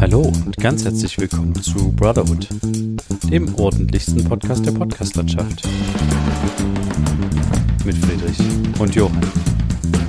[0.00, 2.48] Hallo und ganz herzlich willkommen zu Brotherhood,
[3.30, 5.62] dem ordentlichsten Podcast der Podcastlandschaft.
[7.84, 8.38] Mit Friedrich
[8.80, 9.20] und Johann.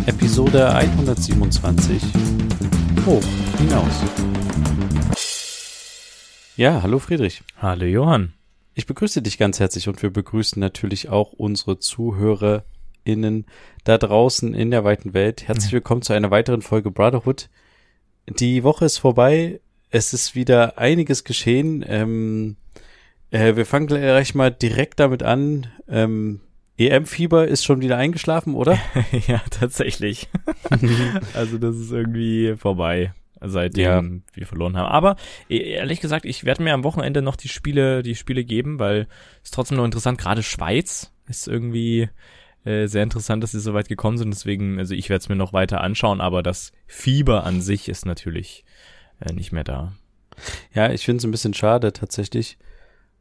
[0.06, 2.02] Episode 127
[3.06, 3.22] Hoch
[3.58, 4.02] hinaus.
[6.56, 7.44] Ja, hallo Friedrich.
[7.58, 8.32] Hallo Johann.
[8.74, 13.46] Ich begrüße dich ganz herzlich und wir begrüßen natürlich auch unsere ZuhörerInnen
[13.84, 15.50] da draußen in der weiten Welt.
[15.50, 17.50] Herzlich willkommen zu einer weiteren Folge Brotherhood.
[18.30, 19.60] Die Woche ist vorbei.
[19.92, 21.84] Es ist wieder einiges geschehen.
[21.88, 22.56] Ähm,
[23.30, 25.68] äh, wir fangen gleich mal direkt damit an.
[25.90, 26.40] Ähm,
[26.78, 28.80] EM-Fieber ist schon wieder eingeschlafen, oder?
[29.28, 30.30] ja, tatsächlich.
[31.34, 34.02] also das ist irgendwie vorbei, seitdem Ja.
[34.34, 34.90] wir verloren haben.
[34.90, 35.18] Aber
[35.50, 39.08] e- ehrlich gesagt, ich werde mir am Wochenende noch die Spiele, die Spiele geben, weil
[39.44, 40.18] es trotzdem noch interessant.
[40.20, 42.10] Gerade Schweiz ist irgendwie
[42.64, 44.34] äh, sehr interessant, dass sie so weit gekommen sind.
[44.34, 48.06] Deswegen, also ich werde es mir noch weiter anschauen, aber das Fieber an sich ist
[48.06, 48.64] natürlich
[49.22, 49.94] äh, nicht mehr da.
[50.74, 52.58] Ja, ich finde es ein bisschen schade tatsächlich,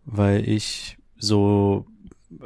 [0.05, 1.87] weil ich so,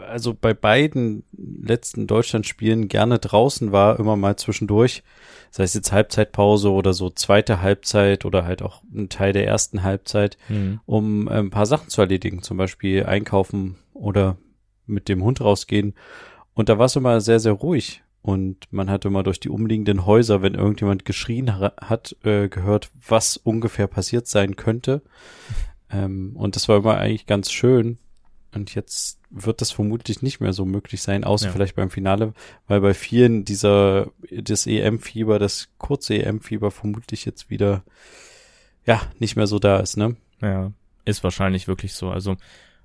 [0.09, 5.03] also bei beiden letzten Deutschlandspielen gerne draußen war, immer mal zwischendurch,
[5.51, 9.83] sei es jetzt Halbzeitpause oder so zweite Halbzeit oder halt auch ein Teil der ersten
[9.85, 10.81] Halbzeit, Hm.
[10.87, 14.37] um äh, ein paar Sachen zu erledigen, zum Beispiel einkaufen oder
[14.87, 15.95] mit dem Hund rausgehen.
[16.55, 18.03] Und da war es immer sehr, sehr ruhig.
[18.27, 22.91] Und man hat immer durch die umliegenden Häuser, wenn irgendjemand geschrien ha- hat, äh, gehört,
[23.07, 25.03] was ungefähr passiert sein könnte.
[25.91, 27.99] Ähm, und das war immer eigentlich ganz schön.
[28.55, 31.53] Und jetzt wird das vermutlich nicht mehr so möglich sein, außer Ja.
[31.53, 32.33] vielleicht beim Finale,
[32.67, 37.83] weil bei vielen dieser, das EM-Fieber, das kurze EM-Fieber vermutlich jetzt wieder,
[38.87, 40.17] ja, nicht mehr so da ist, ne?
[40.41, 40.73] Ja,
[41.05, 42.09] ist wahrscheinlich wirklich so.
[42.09, 42.37] Also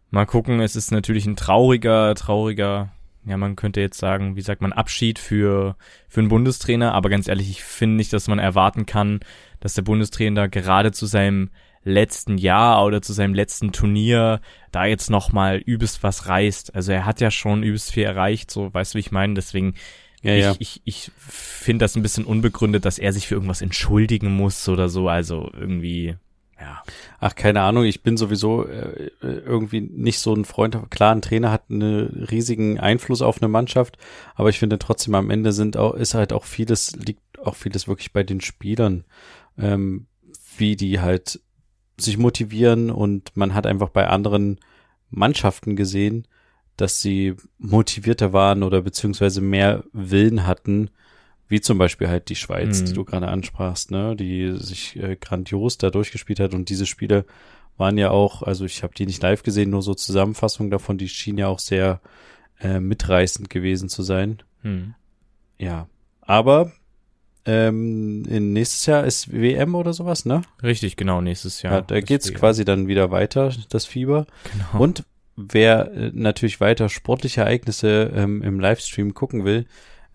[0.10, 2.90] mal gucken, es ist natürlich ein trauriger, trauriger,
[3.26, 5.76] ja, man könnte jetzt sagen, wie sagt man, Abschied für,
[6.08, 9.20] für einen Bundestrainer, aber ganz ehrlich, ich finde nicht, dass man erwarten kann,
[9.60, 11.50] dass der Bundestrainer gerade zu seinem
[11.84, 14.42] letzten Jahr oder zu seinem letzten Turnier
[14.72, 16.76] da jetzt nochmal übelst was reißt.
[16.76, 19.34] Also er hat ja schon übelst viel erreicht, so, weißt du, wie ich meine?
[19.34, 19.76] Deswegen,
[20.22, 20.56] Ja, ich, ja.
[20.60, 24.90] ich, ich finde das ein bisschen unbegründet, dass er sich für irgendwas entschuldigen muss oder
[24.90, 25.08] so.
[25.08, 26.16] Also irgendwie,
[26.60, 26.84] ja.
[27.20, 30.78] Ach, keine Ahnung, ich bin sowieso äh, irgendwie nicht so ein Freund.
[30.90, 33.98] Klar, ein Trainer hat einen riesigen Einfluss auf eine Mannschaft,
[34.36, 37.88] aber ich finde trotzdem am Ende sind auch, ist halt auch vieles, liegt auch vieles
[37.88, 39.06] wirklich bei den Spielern,
[39.58, 40.08] ähm,
[40.58, 41.40] wie die halt
[41.98, 44.60] sich motivieren und man hat einfach bei anderen
[45.10, 46.28] Mannschaften gesehen,
[46.78, 50.90] dass sie motivierter waren oder beziehungsweise mehr Willen hatten,
[51.50, 52.86] wie zum Beispiel halt die Schweiz, Mhm.
[52.86, 57.26] die du gerade ansprachst, ne, die sich äh, grandios da durchgespielt hat und diese Spiele
[57.78, 61.10] waren ja auch, also ich habe die nicht live gesehen, nur so Zusammenfassungen davon, die
[61.10, 62.02] schienen ja auch sehr
[62.62, 64.44] äh, mitreißend gewesen zu sein.
[64.62, 64.94] Hm.
[65.58, 65.88] Ja,
[66.22, 66.72] aber
[67.46, 70.42] ähm, in nächstes Jahr ist WM oder sowas, ne?
[70.62, 71.74] Richtig, genau, nächstes Jahr.
[71.76, 74.28] Ja, da geht's quasi dann wieder weiter, das Fieber.
[74.52, 74.84] Genau.
[74.84, 75.04] Und
[75.36, 79.66] wer äh, natürlich weiter sportliche Ereignisse ähm, im Livestream gucken will,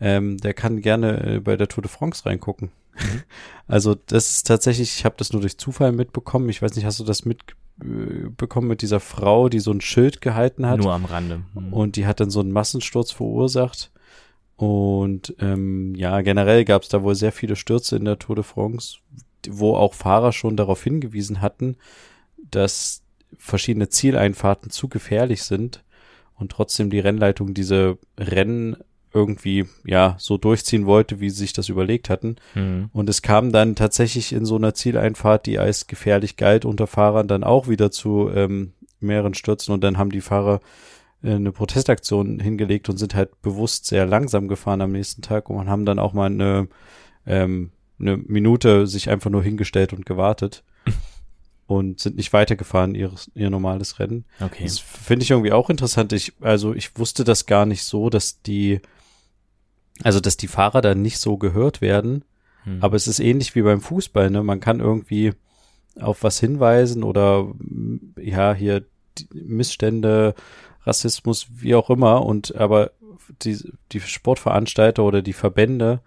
[0.04, 2.70] ähm, der kann gerne äh, bei der Tour de France reingucken.
[2.94, 3.22] Mhm.
[3.66, 6.50] Also das ist tatsächlich, ich habe das nur durch Zufall mitbekommen.
[6.50, 10.66] Ich weiß nicht, hast du das mitbekommen mit dieser Frau, die so ein Schild gehalten
[10.66, 11.44] hat Nur am Rande.
[11.54, 11.72] Hm.
[11.72, 13.90] und die hat dann so einen Massensturz verursacht.
[14.56, 18.44] Und ähm, ja, generell gab es da wohl sehr viele Stürze in der Tour de
[18.44, 18.98] France,
[19.48, 21.76] wo auch Fahrer schon darauf hingewiesen hatten,
[22.50, 23.02] dass
[23.38, 25.82] verschiedene Zieleinfahrten zu gefährlich sind
[26.36, 28.76] und trotzdem die Rennleitung diese Rennen
[29.14, 32.36] irgendwie ja so durchziehen wollte, wie sie sich das überlegt hatten.
[32.54, 32.90] Hm.
[32.92, 37.28] Und es kam dann tatsächlich in so einer Zieleinfahrt, die als gefährlich galt unter Fahrern,
[37.28, 40.60] dann auch wieder zu ähm, mehreren Stürzen und dann haben die Fahrer
[41.22, 45.68] äh, eine Protestaktion hingelegt und sind halt bewusst sehr langsam gefahren am nächsten Tag und
[45.68, 46.68] haben dann auch mal eine,
[47.26, 47.70] ähm,
[48.00, 50.64] eine Minute sich einfach nur hingestellt und gewartet
[51.66, 54.24] und sind nicht weitergefahren, ihr, ihr normales Rennen.
[54.40, 54.64] Okay.
[54.64, 56.12] Das finde ich irgendwie auch interessant.
[56.12, 58.80] Ich, also ich wusste das gar nicht so, dass die,
[60.02, 62.24] also dass die Fahrer dann nicht so gehört werden.
[62.64, 62.78] Hm.
[62.80, 64.42] Aber es ist ähnlich wie beim Fußball, ne?
[64.42, 65.32] Man kann irgendwie
[66.00, 68.84] auf was hinweisen oder m, ja, hier
[69.32, 70.34] Missstände,
[70.82, 72.24] Rassismus, wie auch immer.
[72.24, 72.90] Und aber
[73.42, 73.58] die,
[73.92, 76.00] die Sportveranstalter oder die Verbände,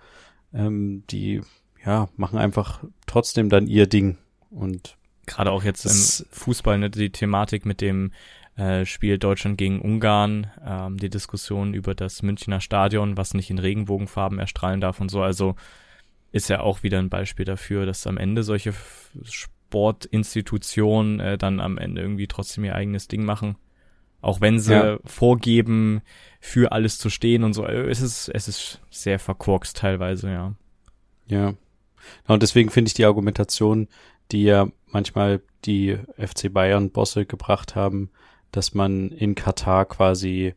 [0.53, 1.41] ähm, die
[1.85, 4.17] ja, machen einfach trotzdem dann ihr Ding.
[4.49, 4.97] Und
[5.27, 8.13] Gerade auch jetzt im Fußball, ne, die Thematik mit dem
[8.57, 13.59] äh, Spiel Deutschland gegen Ungarn, ähm, die Diskussion über das Münchner Stadion, was nicht in
[13.59, 15.21] Regenbogenfarben erstrahlen darf und so.
[15.21, 15.55] Also
[16.31, 18.73] ist ja auch wieder ein Beispiel dafür, dass am Ende solche
[19.23, 23.57] Sportinstitutionen äh, dann am Ende irgendwie trotzdem ihr eigenes Ding machen.
[24.21, 24.99] Auch wenn sie Ja.
[25.05, 26.01] vorgeben,
[26.39, 27.65] für alles zu stehen und so.
[27.65, 30.53] Äh, Es ist, es ist sehr verkorkst teilweise, ja.
[31.27, 31.53] Ja.
[32.27, 33.87] Und deswegen finde ich die Argumentation,
[34.31, 38.09] die ja manchmal die FC Bayern Bosse gebracht haben,
[38.57, 40.55] dass man in Katar quasi,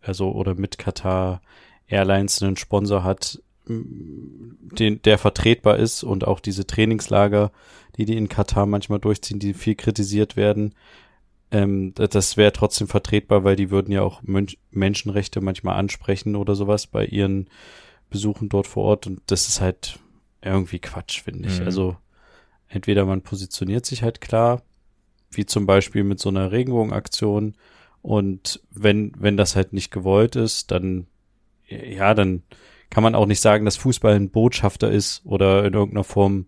[0.00, 1.42] also oder mit Katar
[1.88, 7.50] Airlines einen Sponsor hat, den, der vertretbar ist und auch diese Trainingslager,
[7.96, 10.74] die die in Katar manchmal durchziehen, die viel kritisiert werden,
[11.50, 16.54] ähm, das wäre trotzdem vertretbar, weil die würden ja auch Mönch Menschenrechte manchmal ansprechen oder
[16.54, 17.48] sowas bei ihren
[18.10, 19.98] Besuchen dort vor Ort und das ist halt
[20.40, 21.58] irgendwie Quatsch, finde ich.
[21.58, 21.66] Mhm.
[21.66, 21.96] Also
[22.68, 24.62] entweder man positioniert sich halt klar,
[25.30, 27.54] wie zum Beispiel mit so einer Regenbogenaktion
[28.02, 31.06] und wenn, wenn das halt nicht gewollt ist, dann,
[31.68, 32.42] ja, dann
[32.88, 36.46] kann man auch nicht sagen, dass Fußball ein Botschafter ist oder in irgendeiner Form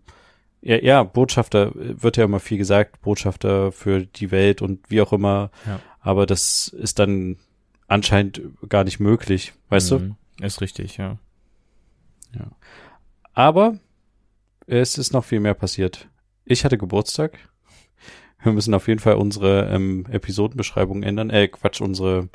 [0.63, 5.11] ja, ja, Botschafter wird ja immer viel gesagt, Botschafter für die Welt und wie auch
[5.11, 5.51] immer.
[5.65, 5.81] Ja.
[5.99, 7.37] Aber das ist dann
[7.87, 10.15] anscheinend gar nicht möglich, weißt mhm.
[10.39, 10.45] du?
[10.45, 11.17] Ist richtig, ja.
[12.33, 12.47] Ja.
[13.33, 13.77] Aber
[14.65, 16.07] es ist noch viel mehr passiert.
[16.45, 17.37] Ich hatte Geburtstag.
[18.43, 21.29] Wir müssen auf jeden Fall unsere ähm, Episodenbeschreibung ändern.
[21.29, 22.29] Äh, Quatsch, unsere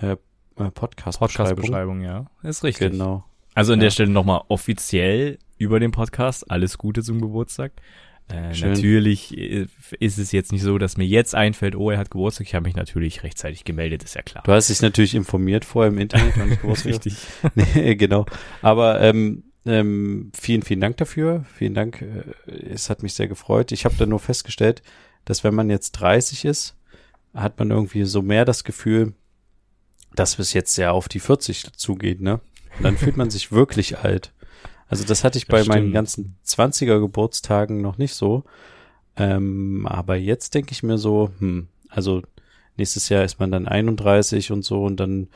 [0.00, 0.16] äh,
[0.54, 1.18] Podcast-Beschreibung.
[1.18, 2.26] Podcast-Beschreibung, ja.
[2.42, 2.92] Ist richtig.
[2.92, 3.24] Genau.
[3.54, 3.86] Also an ja.
[3.86, 6.50] der Stelle nochmal offiziell über den Podcast.
[6.50, 7.72] Alles Gute zum Geburtstag.
[8.30, 9.66] Äh, natürlich äh,
[9.98, 12.46] ist es jetzt nicht so, dass mir jetzt einfällt, oh, er hat Geburtstag.
[12.46, 14.42] Ich habe mich natürlich rechtzeitig gemeldet, ist ja klar.
[14.44, 17.16] Du hast dich natürlich informiert vorher im Internet, wann ich Geburtstag Richtig.
[17.54, 18.26] nee, genau.
[18.60, 21.44] Aber ähm, ähm, vielen, vielen Dank dafür.
[21.54, 22.02] Vielen Dank.
[22.02, 23.72] Äh, es hat mich sehr gefreut.
[23.72, 24.82] Ich habe da nur festgestellt,
[25.28, 26.74] dass wenn man jetzt 30 ist,
[27.34, 29.12] hat man irgendwie so mehr das Gefühl,
[30.14, 32.40] dass es jetzt sehr auf die 40 zugeht, ne?
[32.78, 34.32] Und dann fühlt man sich wirklich alt.
[34.88, 35.74] Also das hatte ich bei stimmt.
[35.74, 38.44] meinen ganzen 20er Geburtstagen noch nicht so.
[39.16, 42.22] Ähm, aber jetzt denke ich mir so, hm, also
[42.78, 45.28] nächstes Jahr ist man dann 31 und so und dann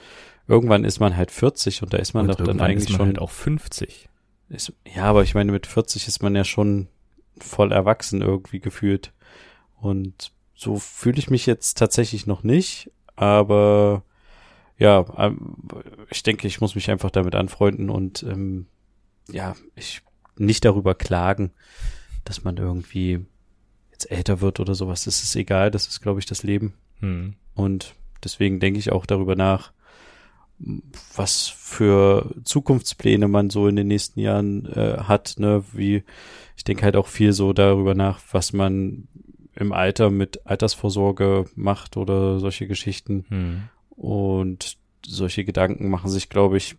[0.49, 2.99] irgendwann ist man halt 40 und da ist man und doch dann eigentlich ist man
[2.99, 4.09] schon halt auch 50.
[4.49, 6.89] Ist, ja, aber ich meine mit 40 ist man ja schon
[7.39, 9.13] voll erwachsen irgendwie gefühlt
[9.83, 14.05] und so fühle ich mich jetzt tatsächlich noch nicht, aber
[14.79, 15.57] ja, ähm,
[16.09, 18.67] ich denke, ich muss mich einfach damit anfreunden und ähm,
[19.29, 20.03] ja, ich
[20.37, 21.51] nicht darüber klagen,
[22.25, 23.27] dass man irgendwie
[23.91, 25.05] jetzt älter wird oder sowas.
[25.05, 26.75] Das ist egal, das ist, glaube ich, das Leben.
[27.01, 27.35] Hm.
[27.55, 29.73] Und deswegen denke ich auch darüber nach,
[31.17, 36.05] was für Zukunftspläne man so in den nächsten Jahren äh, hat, ne, wie
[36.57, 39.09] ich denke halt auch viel so darüber nach, was man
[39.55, 43.25] im Alter mit Altersvorsorge macht oder solche Geschichten.
[43.29, 43.63] Hm.
[43.91, 46.77] Und solche Gedanken machen sich, glaube ich,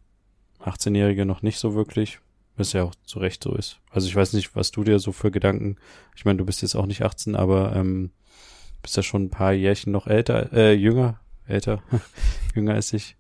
[0.62, 2.20] 18-Jährige noch nicht so wirklich.
[2.56, 3.80] Was ja auch zu Recht so ist.
[3.90, 5.78] Also ich weiß nicht, was du dir so für Gedanken,
[6.16, 8.12] ich meine, du bist jetzt auch nicht 18, aber ähm,
[8.84, 11.82] bist ja schon ein paar Jährchen noch älter, äh, jünger, älter,
[12.56, 13.16] jünger als ich.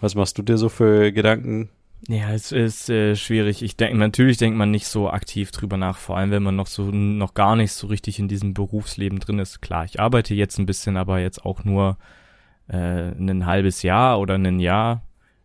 [0.00, 1.70] Was machst du dir so für Gedanken?
[2.08, 3.62] Ja, es ist äh, schwierig.
[3.62, 6.66] Ich denke, natürlich denkt man nicht so aktiv drüber nach, vor allem wenn man noch
[6.66, 9.62] so noch gar nicht so richtig in diesem Berufsleben drin ist.
[9.62, 11.96] Klar, ich arbeite jetzt ein bisschen, aber jetzt auch nur
[12.68, 12.76] äh,
[13.12, 15.02] ein halbes Jahr oder ein Jahr,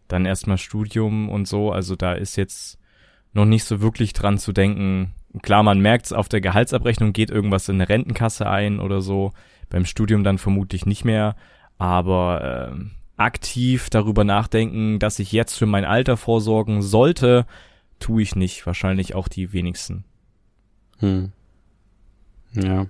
[0.09, 1.71] dann erstmal Studium und so.
[1.71, 2.77] Also da ist jetzt
[3.31, 5.13] noch nicht so wirklich dran zu denken.
[5.41, 9.31] Klar, man merkt es auf der Gehaltsabrechnung, geht irgendwas in eine Rentenkasse ein oder so.
[9.69, 11.37] Beim Studium dann vermutlich nicht mehr.
[11.77, 17.45] Aber äh, aktiv darüber nachdenken, dass ich jetzt für mein Alter vorsorgen sollte,
[17.99, 18.65] tue ich nicht.
[18.65, 20.05] Wahrscheinlich auch die wenigsten.
[20.99, 21.31] Hm.
[22.53, 22.87] Ja.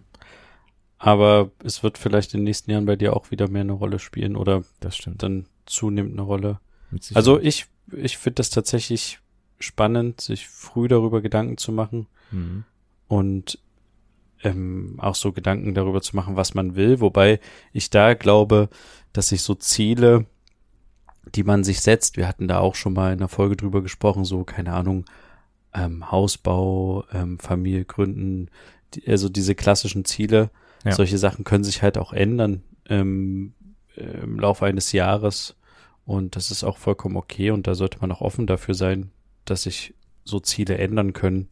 [0.98, 4.00] Aber es wird vielleicht in den nächsten Jahren bei dir auch wieder mehr eine Rolle
[4.00, 5.24] spielen oder das stimmt.
[5.24, 6.60] dann zunehmend eine Rolle.
[7.14, 9.20] Also ich, ich finde das tatsächlich
[9.60, 12.64] spannend, sich früh darüber Gedanken zu machen mhm.
[13.08, 13.60] und
[14.44, 17.00] ähm, auch so Gedanken darüber zu machen, was man will.
[17.00, 17.40] Wobei
[17.74, 18.70] ich da glaube,
[19.14, 20.26] dass sich so Ziele,
[21.36, 24.26] die man sich setzt, wir hatten da auch schon mal in der Folge drüber gesprochen,
[24.26, 25.06] so, keine Ahnung,
[25.74, 28.50] ähm, Hausbau, ähm, Familie gründen,
[28.94, 30.50] die, also diese klassischen Ziele,
[30.84, 30.94] ja.
[30.94, 33.54] solche Sachen können sich halt auch ändern ähm,
[33.96, 35.56] im Laufe eines Jahres.
[36.06, 39.12] Und das ist auch vollkommen okay und da sollte man auch offen dafür sein,
[39.46, 39.94] dass sich
[40.24, 41.50] so Ziele ändern können.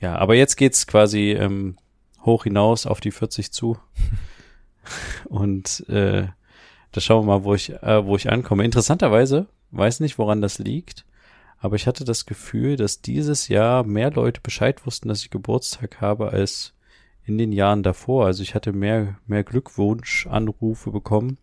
[0.00, 1.76] Ja, aber jetzt geht's quasi ähm,
[2.24, 3.78] hoch hinaus auf die 40 zu.
[5.26, 6.28] Und äh,
[6.92, 8.64] da schauen wir mal, wo ich, äh, wo ich ankomme.
[8.64, 11.04] Interessanterweise, weiß nicht, woran das liegt,
[11.58, 16.00] aber ich hatte das Gefühl, dass dieses Jahr mehr Leute Bescheid wussten, dass ich Geburtstag
[16.00, 16.72] habe, als
[17.24, 18.26] in den Jahren davor.
[18.26, 21.38] Also ich hatte mehr, mehr Glückwunsch-Anrufe bekommen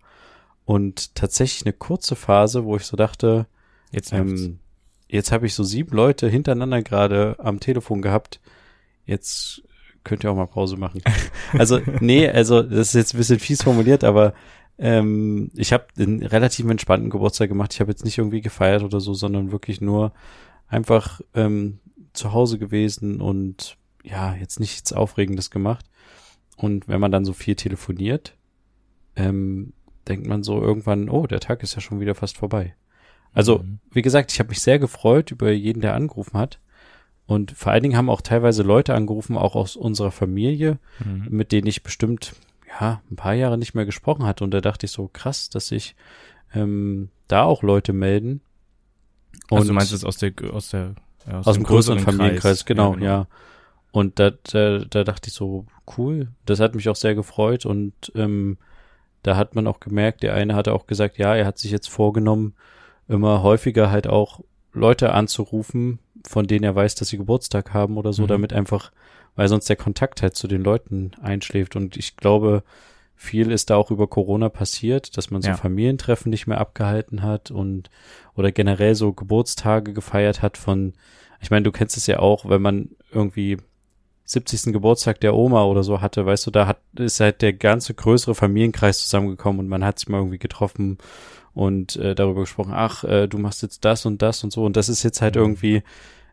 [0.64, 3.46] und tatsächlich eine kurze Phase, wo ich so dachte,
[3.92, 4.60] jetzt ähm,
[5.08, 8.40] jetzt habe ich so sieben Leute hintereinander gerade am Telefon gehabt.
[9.06, 9.64] Jetzt
[10.06, 11.02] könnt ihr auch mal Pause machen.
[11.58, 14.34] Also, nee, also das ist jetzt ein bisschen fies formuliert, aber
[14.78, 17.74] ähm, ich habe einen relativ entspannten Geburtstag gemacht.
[17.74, 20.12] Ich habe jetzt nicht irgendwie gefeiert oder so, sondern wirklich nur
[20.68, 21.80] einfach ähm,
[22.14, 25.86] zu Hause gewesen und ja, jetzt nichts Aufregendes gemacht.
[26.58, 28.36] Und wenn man dann so viel telefoniert,
[29.16, 29.74] ähm,
[30.08, 32.76] denkt man so irgendwann, oh, der Tag ist ja schon wieder fast vorbei.
[33.34, 33.80] Also, Mhm.
[33.92, 36.60] wie gesagt, ich habe mich sehr gefreut über jeden, der angerufen hat.
[37.28, 41.28] Und vor allen Dingen haben auch teilweise Leute angerufen, auch aus unserer Familie, Mhm.
[41.30, 42.36] mit denen ich bestimmt,
[42.80, 44.44] ja, ein paar Jahre nicht mehr gesprochen hatte.
[44.44, 45.96] Und da dachte ich so, krass, dass sich
[46.54, 48.42] ähm, da auch Leute melden.
[49.50, 50.96] also du meinst es aus der, aus der,
[51.28, 52.66] ja, aus dem größeren Familienkreis, Kreis.
[52.66, 53.28] genau, ja.
[53.92, 55.66] Und da, da, da dachte ich so,
[55.98, 56.28] cool.
[56.46, 58.58] Das hat mich auch sehr gefreut und ähm,
[59.24, 61.88] da hat man auch gemerkt, der eine hatte auch gesagt, ja, er hat sich jetzt
[61.90, 62.54] vorgenommen,
[63.08, 64.42] immer häufiger halt auch
[64.74, 68.28] Leute anzurufen, von denen er weiß, dass sie Geburtstag haben oder so, Mhm.
[68.28, 68.92] damit einfach,
[69.36, 71.76] weil sonst der Kontakt halt zu den Leuten einschläft.
[71.76, 72.64] Und ich glaube,
[73.16, 75.58] viel ist da auch über Corona passiert, dass man so Ja.
[75.58, 77.90] Familientreffen nicht mehr abgehalten hat und
[78.36, 80.94] oder generell so Geburtstage gefeiert hat von,
[81.40, 83.58] ich meine, du kennst es ja auch, wenn man irgendwie
[84.26, 84.74] 70.
[84.74, 88.34] Geburtstag der Oma oder so hatte, weißt du, da hat ist halt der ganze größere
[88.36, 90.98] Familienkreis zusammengekommen und man hat sich mal irgendwie getroffen
[91.54, 94.76] und äh, darüber gesprochen, ach, äh, du machst jetzt das und das und so und
[94.76, 95.42] das ist jetzt halt Mhm.
[95.42, 95.84] irgendwie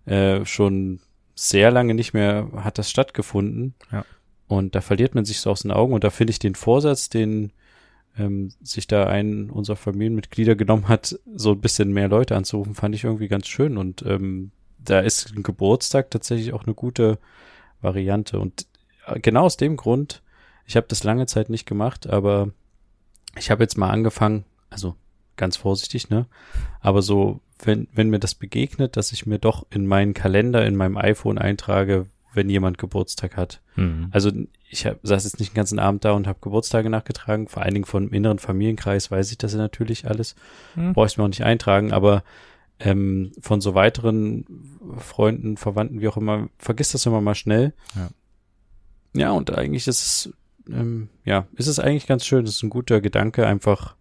[0.06, 1.00] äh, schon
[1.35, 3.75] sehr lange nicht mehr hat das stattgefunden.
[3.90, 4.04] Ja.
[4.49, 7.09] Und da verliert man sich so aus den Augen und da finde ich den Vorsatz,
[7.09, 7.52] den
[8.18, 12.94] ähm, sich da ein unserer Familienmitglieder genommen hat, so ein bisschen mehr Leute anzurufen, fand
[12.94, 13.78] ich irgendwie ganz schön.
[13.78, 17.18] Und ähm, da ist ein Geburtstag tatsächlich auch eine gute
[17.80, 18.38] Variante.
[18.38, 18.66] Und
[19.06, 20.23] äh, genau aus dem Grund,
[20.66, 22.50] ich habe das lange Zeit nicht gemacht, aber
[23.38, 24.94] ich habe jetzt mal angefangen, also
[25.37, 26.26] ganz vorsichtig, ne?
[26.80, 30.76] Aber so, wenn, wenn mir das begegnet, dass ich mir doch in meinen Kalender, in
[30.76, 33.61] meinem iPhone eintrage, wenn jemand Geburtstag hat.
[33.76, 34.09] Mhm.
[34.11, 34.31] Also
[34.73, 37.47] ich hab, saß jetzt nicht den ganzen Abend da und habe Geburtstage nachgetragen.
[37.47, 40.35] Vor allen Dingen von im inneren Familienkreis weiß ich das ja natürlich alles.
[40.75, 40.95] Hm.
[40.95, 42.25] Brauche ich mir auch nicht eintragen, aber
[42.81, 44.47] ähm, von so weiteren
[44.97, 47.75] Freunden, Verwandten, wie auch immer, vergiss das immer mal schnell.
[47.95, 48.09] Ja.
[49.14, 50.33] Ja, und eigentlich ist es,
[50.71, 52.45] ähm, ja, ist es eigentlich ganz schön.
[52.47, 53.95] Es ist ein guter Gedanke, einfach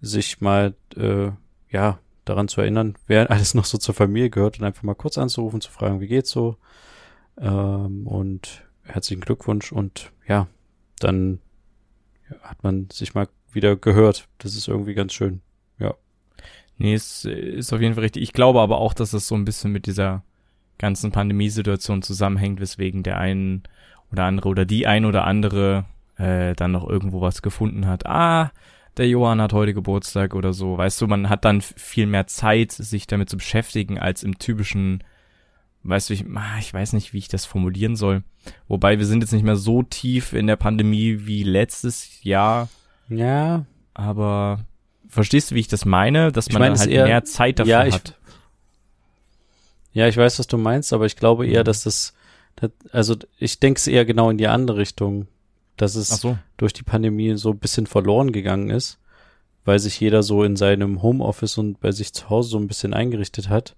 [0.00, 1.30] sich mal, äh,
[1.70, 5.18] ja, daran zu erinnern, wer alles noch so zur Familie gehört und einfach mal kurz
[5.18, 6.56] anzurufen, zu fragen, wie geht's so?
[7.38, 10.48] Ähm, und herzlichen Glückwunsch und ja,
[10.98, 11.40] dann
[12.42, 14.28] hat man sich mal wieder gehört.
[14.38, 15.40] Das ist irgendwie ganz schön.
[16.82, 18.24] Nee, es ist auf jeden Fall richtig.
[18.24, 20.24] Ich glaube aber auch, dass es so ein bisschen mit dieser
[20.78, 23.62] ganzen Pandemiesituation zusammenhängt, weswegen der ein
[24.10, 25.84] oder andere oder die ein oder andere
[26.16, 28.06] äh, dann noch irgendwo was gefunden hat.
[28.06, 28.50] Ah,
[28.96, 30.76] der Johann hat heute Geburtstag oder so.
[30.76, 35.02] Weißt du, man hat dann viel mehr Zeit, sich damit zu beschäftigen, als im typischen,
[35.82, 36.24] weißt du, ich,
[36.60, 38.22] ich weiß nicht, wie ich das formulieren soll.
[38.68, 42.68] Wobei wir sind jetzt nicht mehr so tief in der Pandemie wie letztes Jahr,
[43.08, 44.64] Ja, aber
[45.08, 46.32] verstehst du, wie ich das meine?
[46.32, 48.18] Dass Ich man es halt eher- mehr Zeit dafür ja, ich, hat.
[49.92, 51.64] ja, ich weiß, was du meinst, aber ich glaube eher, Mhm.
[51.66, 52.14] dass das,
[52.56, 55.28] das also ich denke es eher genau in die andere Richtung,
[55.76, 56.38] dass es so.
[56.56, 58.98] durch die Pandemie so ein bisschen verloren gegangen ist,
[59.64, 62.94] weil sich jeder so in seinem Homeoffice und bei sich zu Hause so ein bisschen
[62.94, 63.76] eingerichtet hat.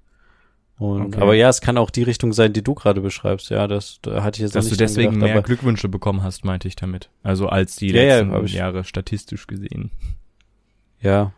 [0.77, 1.21] Und, Okay.
[1.21, 3.49] aber ja, es kann auch die Richtung sein, die du gerade beschreibst.
[3.51, 6.23] Ja, das da hatte ich jetzt Dass du nicht dran deswegen gedacht, mehr Glückwünsche bekommen
[6.25, 7.11] hast, meinte ich damit.
[7.23, 9.93] Also als die Ja, ja, letzten ich- Jahre statistisch gesehen.
[11.01, 11.33] Ja,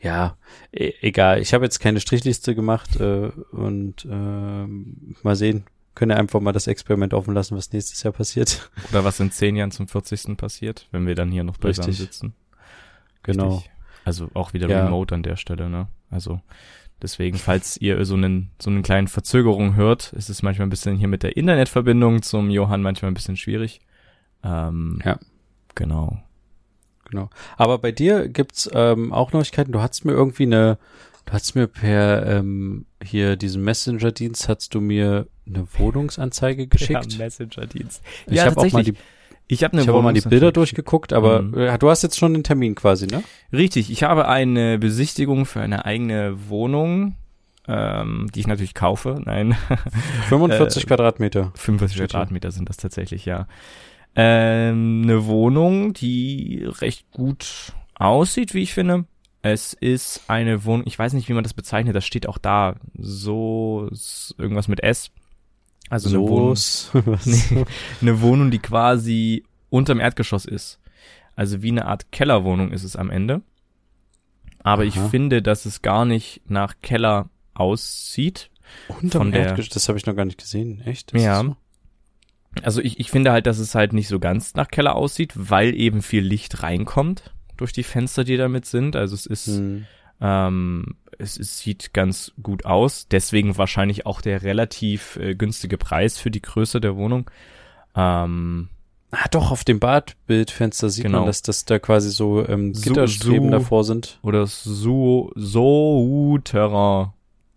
[0.00, 0.36] ja,
[0.72, 1.40] e egal.
[1.40, 5.64] Ich habe jetzt keine Strichliste gemacht äh, und ähm, mal sehen.
[5.94, 8.70] Können einfach mal das Experiment offen lassen, was nächstes Jahr passiert.
[8.90, 10.36] Oder was in zehn Jahren zum 40.
[10.36, 12.34] passiert, wenn wir dann hier noch beisammen sitzen.
[13.22, 13.56] Genau.
[13.56, 13.70] Richtig.
[14.04, 14.84] Also auch wieder Ja.
[14.84, 15.88] remote an der Stelle, ne?
[16.10, 16.40] Also
[17.02, 20.96] deswegen, falls ihr so einen so einen kleinen Verzögerung hört, ist es manchmal ein bisschen
[20.96, 23.80] hier mit der Internetverbindung zum Johann manchmal ein bisschen schwierig.
[24.42, 25.18] Ähm, Ja.
[25.74, 26.18] Genau.
[27.04, 27.28] Genau.
[27.56, 29.72] Aber bei dir gibt's ähm, auch Neuigkeiten.
[29.72, 30.78] Du hast mir irgendwie eine,
[31.26, 37.18] du hast mir per ähm, hier diesen Messenger-Dienst hast du mir eine Wohnungsanzeige geschickt.
[37.18, 38.02] Messenger-Dienst.
[38.26, 38.94] ich ja, habe auch mal die,
[39.48, 41.54] Ich habe habe auch mal die Bilder durchgeguckt, aber Mhm.
[41.58, 43.22] äh, du hast jetzt schon den Termin quasi, ne?
[43.52, 47.16] Richtig, ich habe eine Besichtigung für eine eigene Wohnung,
[47.68, 49.20] ähm, die ich natürlich kaufe.
[49.24, 49.56] Nein,
[50.28, 51.52] 45 Äh, Quadratmeter.
[51.54, 52.08] 45 Steht hier.
[52.08, 53.46] Quadratmeter sind das tatsächlich, ja.
[54.16, 59.04] Ähm, eine Wohnung, die recht gut aussieht, wie ich finde.
[59.42, 62.76] Es ist eine Wohnung, ich weiß nicht, wie man das bezeichnet, das steht auch da,
[62.98, 63.88] so
[64.36, 65.10] irgendwas mit S.
[65.88, 66.98] Also eine Wohnung, So?
[67.24, 67.64] Nee.
[68.00, 70.78] eine Wohnung, die quasi unterm Erdgeschoss ist.
[71.36, 73.40] Also wie eine Art Kellerwohnung ist es am Ende.
[74.62, 75.08] Aber ich Aha.
[75.08, 78.50] finde, dass es gar nicht nach Keller aussieht.
[78.88, 80.82] Unterm Erdgeschoss, das habe ich noch gar nicht gesehen.
[80.82, 81.12] Echt?
[81.12, 81.42] Ja.
[81.42, 81.56] das so?
[82.62, 85.74] Also ich, ich finde halt, dass es halt nicht so ganz nach Keller aussieht, weil
[85.74, 88.96] eben viel Licht reinkommt durch die Fenster, die damit sind.
[88.96, 89.86] Also es ist, Hm.
[90.20, 93.06] ähm, es, es sieht ganz gut aus.
[93.08, 97.30] Deswegen wahrscheinlich auch der relativ äh, günstige Preis für die Größe der Wohnung.
[97.94, 98.68] Ähm,
[99.12, 101.18] Ah, doch, auf dem Badbildfenster sieht Genau.
[101.18, 104.20] man, dass das da quasi so ähm, Su- Gitterstreben Su- davor sind.
[104.22, 107.08] Oder Su Souterrain.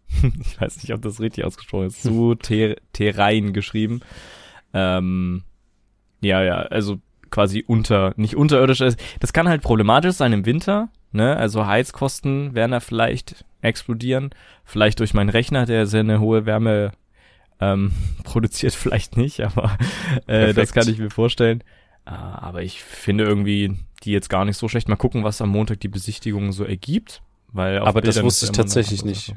[0.42, 2.02] ich weiß nicht, ob das richtig ausgesprochen ist.
[2.02, 4.02] Souterrain geschrieben.
[4.74, 5.44] Ähm,
[6.22, 6.98] ja, ja, also
[7.34, 9.00] quasi unter, nicht unterirdisch ist.
[9.20, 11.36] Das kann halt problematisch sein im Winter, ne?
[11.36, 14.30] Also Heizkosten werden da vielleicht explodieren.
[14.64, 16.92] Vielleicht durch meinen Rechner, der sehr eine hohe Wärme
[17.60, 17.92] ähm,
[18.24, 19.78] produziert, vielleicht nicht, aber
[20.28, 21.64] äh, das kann ich mir vorstellen.
[22.06, 24.88] Äh, aber ich finde irgendwie die jetzt gar nicht so schlecht.
[24.88, 27.22] Mal gucken, was am Montag die Besichtigung so ergibt.
[27.52, 29.34] Weil Aber das Bildern wusste ist ich tatsächlich nicht.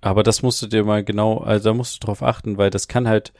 [0.00, 2.88] Aber das musst du dir mal genau, also da musst du drauf achten, weil das
[2.88, 3.32] kann halt,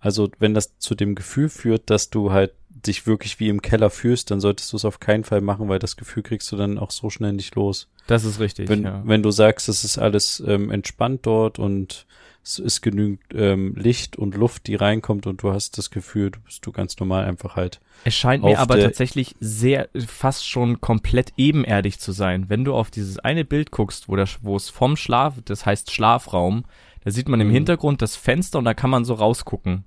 [0.00, 3.90] also wenn das zu dem Gefühl führt, dass du halt dich wirklich wie im Keller
[3.90, 6.78] fühlst, dann solltest du es auf keinen Fall machen, weil das Gefühl kriegst du dann
[6.78, 7.88] auch so schnell nicht los.
[8.06, 9.02] Das ist richtig, Wenn, ja.
[9.04, 12.06] wenn du sagst, es ist alles ähm, entspannt dort und
[12.42, 16.40] es ist genügend ähm, Licht und Luft, die reinkommt und du hast das Gefühl, du
[16.40, 17.80] bist du ganz normal einfach halt.
[18.04, 22.50] Es scheint mir aber tatsächlich sehr, fast schon komplett ebenerdig zu sein.
[22.50, 25.90] Wenn du auf dieses eine Bild guckst, wo, das, wo es vom Schlaf, das heißt
[25.90, 26.64] Schlafraum,
[27.02, 27.52] da sieht man im Mhm.
[27.52, 29.84] Hintergrund das Fenster und da kann man so rausgucken.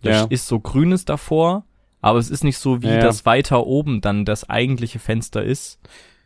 [0.00, 0.24] Da Ja.
[0.30, 1.64] ist so grünes davor,
[2.02, 3.00] aber es ist nicht so, wie Ja, ja.
[3.00, 5.78] das weiter oben dann das eigentliche Fenster ist.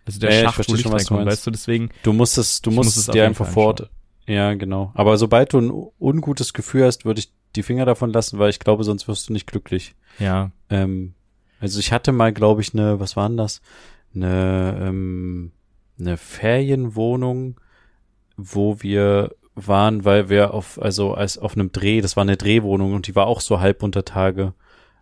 [0.05, 1.39] Also der Ja, ja, ich Schacht, wo Licht schon, was du reinkommt, meinst.
[1.41, 3.89] weißt du, deswegen, Du musst es, du musst muss es dir einfach fort.
[4.27, 4.91] Ja, genau.
[4.95, 8.59] Aber sobald du ein ungutes Gefühl hast, würde ich die Finger davon lassen, weil ich
[8.59, 9.95] glaube, sonst wirst du nicht glücklich.
[10.19, 11.15] ja, Ähm,
[11.61, 13.63] also ich hatte mal, glaube ich, eine, was war denn das?
[14.15, 15.53] Eine, ähm,
[15.99, 17.61] eine Ferienwohnung,
[18.37, 22.93] wo wir waren, weil wir auf, also als auf einem Dreh, das war eine Drehwohnung
[22.95, 24.53] und die war auch so halb unter Tage.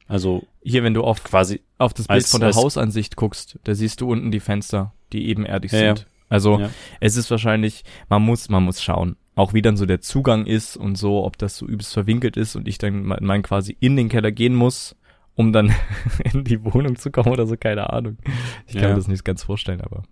[0.07, 3.75] Also hier, wenn du auf, quasi, auf das Bild Als- von der Hausansicht guckst, da
[3.75, 5.97] siehst du unten die Fenster, die ebenerdig Ja, ja.
[5.97, 6.07] sind.
[6.29, 6.71] Also, Ja.
[7.01, 9.17] es ist wahrscheinlich, man muss, man muss schauen.
[9.37, 12.55] Auch wie dann so der Zugang ist und so, ob das so übelst verwinkelt ist
[12.57, 14.95] und ich dann mein, quasi in den Keller gehen muss,
[15.35, 15.73] um dann
[16.33, 18.19] in die Wohnung zu kommen oder so, keine Ahnung.
[18.67, 18.89] Ich kann Ja.
[18.91, 20.05] mir das nicht ganz vorstellen, aber.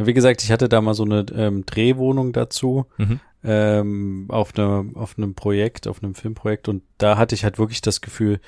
[0.00, 2.86] wie gesagt, ich hatte da mal so eine ähm, Drehwohnung dazu.
[2.98, 3.20] Mhm.
[3.44, 7.80] ähm, auf, ne, auf einem Projekt, auf einem Filmprojekt und da hatte ich halt wirklich
[7.80, 8.40] das Gefühl,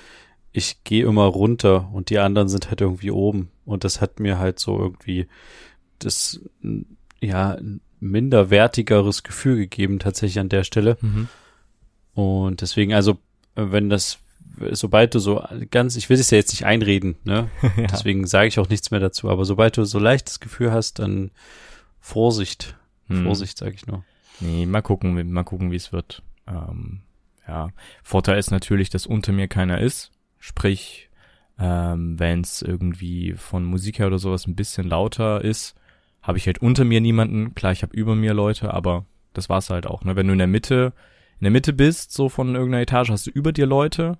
[0.52, 4.38] ich gehe immer runter und die anderen sind halt irgendwie oben und das hat mir
[4.38, 5.26] halt so irgendwie
[5.98, 6.40] das
[7.20, 11.28] ja ein minderwertigeres Gefühl gegeben tatsächlich an der Stelle Mhm.
[12.14, 13.18] und deswegen also
[13.54, 14.18] wenn das
[14.72, 17.86] sobald du so ganz ich will es ja jetzt nicht einreden ne ja.
[17.86, 21.30] deswegen sage ich auch nichts mehr dazu aber sobald du so leichtes Gefühl hast dann
[22.00, 22.76] Vorsicht
[23.08, 23.24] Hm.
[23.24, 24.04] Vorsicht sage ich nur
[24.42, 26.22] Nee, mal gucken, mal gucken, wie es wird.
[26.46, 27.00] Ähm,
[27.46, 27.68] ja,
[28.02, 30.12] Vorteil ist natürlich, dass unter mir keiner ist.
[30.40, 31.08] Sprich,
[31.58, 35.76] ähm, wenn es irgendwie von Musik her oder sowas ein bisschen lauter ist,
[36.22, 37.54] habe ich halt unter mir niemanden.
[37.54, 40.02] Klar, ich habe über mir Leute, aber das war's halt auch.
[40.04, 40.16] Ne?
[40.16, 40.92] Wenn du in der Mitte,
[41.38, 44.18] in der Mitte bist, so von irgendeiner Etage, hast du über dir Leute,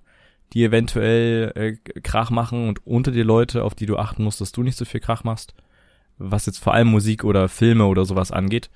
[0.53, 4.51] die eventuell äh, Krach machen und unter dir Leute, auf die du achten musst, dass
[4.51, 5.53] du nicht so viel Krach machst.
[6.17, 8.69] Was jetzt vor allem Musik oder Filme oder sowas angeht.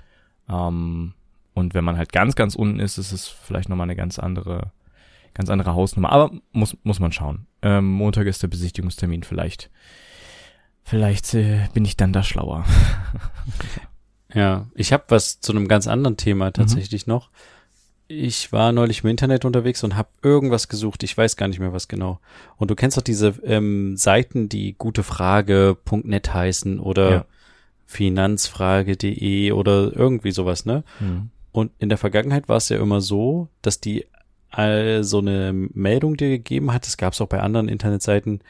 [0.50, 1.14] Ähm,
[1.54, 4.72] und wenn man halt ganz, ganz unten ist, ist es vielleicht nochmal eine ganz andere,
[5.36, 6.12] ganz andere Hausnummer.
[6.12, 7.46] Aber muss, muss man schauen.
[7.62, 9.70] Ähm, Montag ist der Besichtigungstermin vielleicht.
[10.84, 12.66] Vielleicht äh, bin ich dann da schlauer.
[14.34, 17.30] Ja, ich habe was zu einem ganz anderen Thema tatsächlich noch.
[18.10, 21.04] Ich war neulich im Internet unterwegs und habe irgendwas gesucht.
[21.04, 22.20] Ich weiß gar nicht mehr was genau.
[22.58, 27.26] Und du kennst doch diese ähm, Seiten, die gutefrage.net heißen oder Ja.
[27.86, 30.84] finanzfrage.de oder irgendwie sowas, ne?
[31.00, 31.30] Hm.
[31.54, 34.06] Und in der Vergangenheit war es ja immer so, dass die
[34.50, 36.86] all so eine Meldung dir gegeben hat.
[36.86, 38.42] Das gab es auch bei anderen Internetseiten.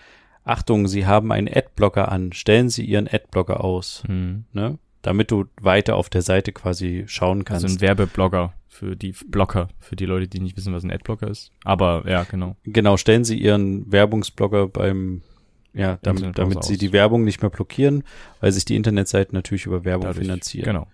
[0.43, 2.31] Achtung, Sie haben einen Adblocker an.
[2.33, 4.45] Stellen Sie Ihren Adblocker aus, Hm.
[4.53, 4.77] ne?
[5.01, 7.63] Damit du weiter auf der Seite quasi schauen kannst.
[7.63, 11.27] Also ein Werbeblogger für die Blocker, für die Leute, die nicht wissen, was ein Adblocker
[11.27, 11.51] ist.
[11.63, 12.55] Aber ja, genau.
[12.63, 15.21] Genau, stellen Sie Ihren Werbungsblogger beim,
[15.73, 16.79] ja, damit, damit Sie aus.
[16.79, 18.03] die Werbung nicht mehr blockieren,
[18.39, 20.25] weil sich die Internetseiten natürlich über Werbung Dadurch.
[20.25, 20.65] finanzieren.
[20.65, 20.87] Genau.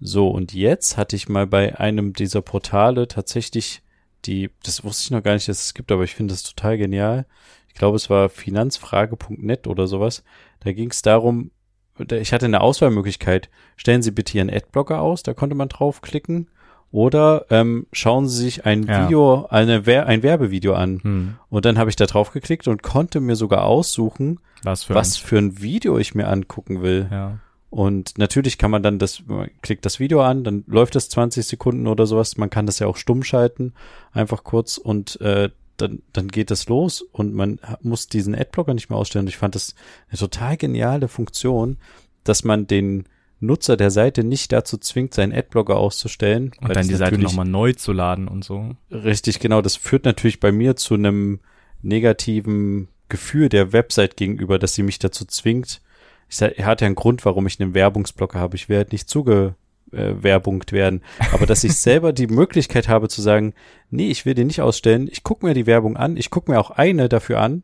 [0.00, 3.80] So, und jetzt hatte ich mal bei einem dieser Portale tatsächlich
[4.24, 6.76] die, das wusste ich noch gar nicht, dass es gibt, aber ich finde das total
[6.78, 7.26] genial.
[7.68, 10.24] Ich glaube, es war finanzfrage.net oder sowas.
[10.60, 11.50] Da ging es darum,
[11.98, 13.48] da- ich hatte eine Auswahlmöglichkeit.
[13.76, 16.48] Stellen Sie bitte Ihren Adblocker aus, da konnte man draufklicken.
[16.90, 19.04] Oder ähm, schauen Sie sich ein Ja.
[19.04, 21.00] Video, eine, Wer- ein Werbevideo an.
[21.02, 21.34] Hm.
[21.50, 25.18] Und dann habe ich da drauf geklickt und konnte mir sogar aussuchen, Was für was
[25.18, 27.06] für ein Video ich mir angucken will.
[27.10, 27.38] ein, ja.
[27.70, 31.46] Und natürlich kann man dann das, man klickt das Video an, dann läuft das 20
[31.46, 32.38] Sekunden oder sowas.
[32.38, 33.74] Man kann das ja auch stumm schalten,
[34.12, 38.90] einfach kurz und äh, dann, dann geht das los und man muss diesen Adblocker nicht
[38.90, 39.24] mehr ausstellen.
[39.24, 39.74] Und ich fand das
[40.08, 41.76] eine total geniale Funktion,
[42.24, 43.04] dass man den
[43.40, 46.52] Nutzer der Seite nicht dazu zwingt, seinen Adblocker auszustellen.
[46.60, 48.74] Und dann die Seite nochmal neu zu laden und so.
[48.90, 49.62] Richtig, genau.
[49.62, 51.40] Das führt natürlich bei mir zu einem
[51.82, 55.80] negativen Gefühl der Website gegenüber, dass sie mich dazu zwingt.
[56.28, 58.56] Ich sag, er hat ja einen Grund, warum ich einen Werbungsblocker habe.
[58.56, 61.02] Ich werde nicht zugewerbungt werden.
[61.32, 63.54] Aber dass ich selber die Möglichkeit habe zu sagen,
[63.90, 65.08] nee, ich will den nicht ausstellen.
[65.10, 66.16] Ich gucke mir die Werbung an.
[66.16, 67.62] Ich gucke mir auch eine dafür an.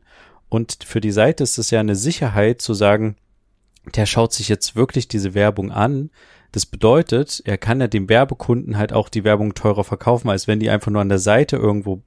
[0.48, 3.16] Und für die Seite ist es ja eine Sicherheit zu sagen,
[3.94, 6.10] der schaut sich jetzt wirklich diese Werbung an.
[6.52, 10.60] Das bedeutet, er kann ja dem Werbekunden halt auch die Werbung teurer verkaufen, als wenn
[10.60, 12.02] die einfach nur an der Seite irgendwo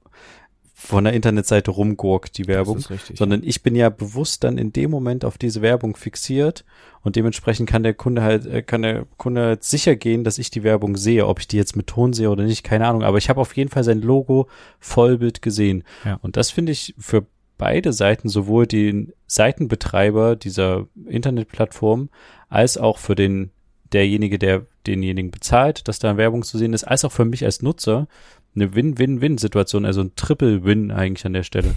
[0.80, 4.92] von der Internetseite rumgurkt, die Werbung, richtig, sondern ich bin ja bewusst dann in dem
[4.92, 6.64] Moment auf diese Werbung fixiert
[7.02, 10.52] und dementsprechend kann der Kunde halt, äh, kann der Kunde halt sicher gehen, dass ich
[10.52, 13.18] die Werbung sehe, ob ich die jetzt mit Ton sehe oder nicht, keine Ahnung, aber
[13.18, 14.46] ich habe auf jeden Fall sein Logo
[14.78, 15.82] Vollbild gesehen.
[16.04, 16.20] Ja.
[16.22, 17.26] und das finde ich für
[17.58, 22.08] beide Seiten, sowohl den Seitenbetreiber dieser Internetplattform
[22.48, 23.50] als auch für den
[23.92, 27.62] derjenige, der denjenigen bezahlt, dass da Werbung zu sehen ist, als auch für mich als
[27.62, 28.06] Nutzer
[28.54, 31.74] eine Win-Win-Win-Situation, also ein Triple-Win eigentlich an der Stelle.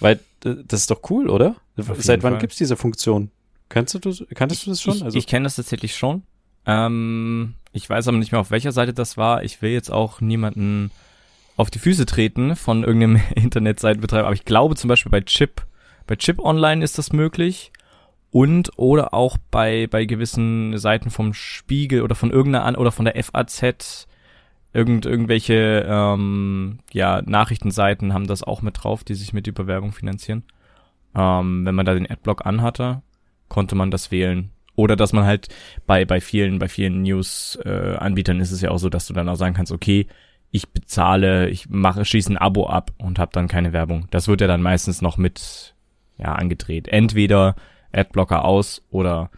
[0.00, 1.56] Weil das ist doch cool, oder?
[1.76, 2.40] Seit wann Fall.
[2.40, 3.30] gibt's diese Funktion?
[3.68, 4.96] Kannst du das, kanntest du das schon?
[4.96, 6.22] Ich, Also ich kenne das tatsächlich schon.
[6.66, 9.44] Ähm, ich weiß aber nicht mehr, auf welcher Seite das war.
[9.44, 10.90] Ich will jetzt auch niemanden
[11.56, 14.26] auf die Füße treten von irgendeinem Internetseitenbetreiber.
[14.26, 15.62] Aber ich glaube zum Beispiel bei Chip,
[16.06, 17.72] bei Chip Online ist das möglich.
[18.30, 23.04] Und oder auch bei, bei gewissen Seiten vom Spiegel oder von irgendeiner an oder von
[23.04, 24.06] der FAZ,
[24.72, 29.92] irgend, irgendwelche ähm, ja, Nachrichtenseiten haben das auch mit drauf, die sich mit über Werbung
[29.92, 30.44] finanzieren.
[31.14, 33.02] Ähm, wenn man da den Adblock anhatte,
[33.48, 34.50] konnte man das wählen.
[34.74, 35.48] Oder dass man halt
[35.86, 39.28] bei, bei vielen, bei vielen News-Anbietern äh, ist es ja auch so, dass du dann
[39.28, 40.06] auch sagen kannst, okay,
[40.50, 44.06] ich bezahle, ich mache, schieße ein Abo ab und habe dann keine Werbung.
[44.10, 45.74] Das wird ja dann meistens noch mit
[46.18, 46.88] ja, angedreht.
[46.88, 47.56] Entweder
[47.92, 49.30] Adblocker aus oder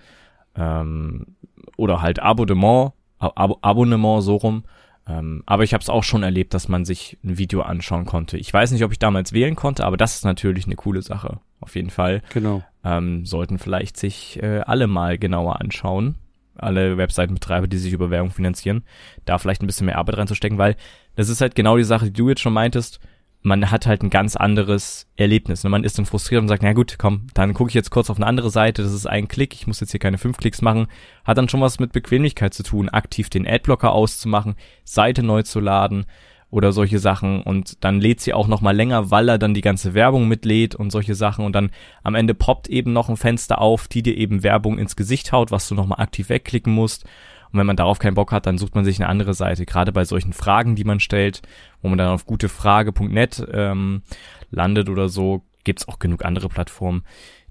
[0.56, 1.36] ähm,
[1.76, 4.64] oder halt Abonnement, Ab Abonnement so rum.
[5.06, 8.38] Ähm, aber ich habe es auch schon erlebt, dass man sich ein Video anschauen konnte.
[8.38, 11.40] Ich weiß nicht, ob ich damals wählen konnte, aber das ist natürlich eine coole Sache.
[11.60, 12.62] Auf jeden Fall genau.
[12.84, 16.16] ähm, sollten vielleicht sich äh, alle mal genauer anschauen.
[16.56, 18.84] Alle Webseitenbetreiber, die sich über Werbung finanzieren,
[19.24, 20.76] da vielleicht ein bisschen mehr Arbeit reinzustecken, weil
[21.16, 23.00] das ist halt genau die Sache, die du jetzt schon meintest.
[23.46, 25.62] Man hat halt ein ganz anderes Erlebnis.
[25.64, 25.70] Ne?
[25.70, 28.16] Man ist dann frustriert und sagt, na gut, komm, dann gucke ich jetzt kurz auf
[28.16, 30.87] eine andere Seite, das ist ein Klick, ich muss jetzt hier keine fünf Klicks machen.
[31.24, 35.61] Hat dann schon was mit Bequemlichkeit zu tun, aktiv den Adblocker auszumachen, Seite neu zu
[35.61, 36.07] laden
[36.54, 39.61] oder solche Sachen und dann lädt sie auch noch mal länger, weil er dann die
[39.61, 41.70] ganze Werbung mitlädt und solche Sachen und dann
[42.02, 45.50] am Ende poppt eben noch ein Fenster auf, die dir eben Werbung ins Gesicht haut,
[45.50, 47.07] was du noch mal aktiv wegklicken musst.
[47.54, 49.64] Und wenn man darauf keinen Bock hat, dann sucht man sich eine andere Seite.
[49.64, 51.40] Gerade bei solchen Fragen, die man stellt,
[51.82, 54.02] wo man dann auf gutefrage.net ähm,
[54.50, 57.04] landet oder so, gibt's auch genug andere Plattformen,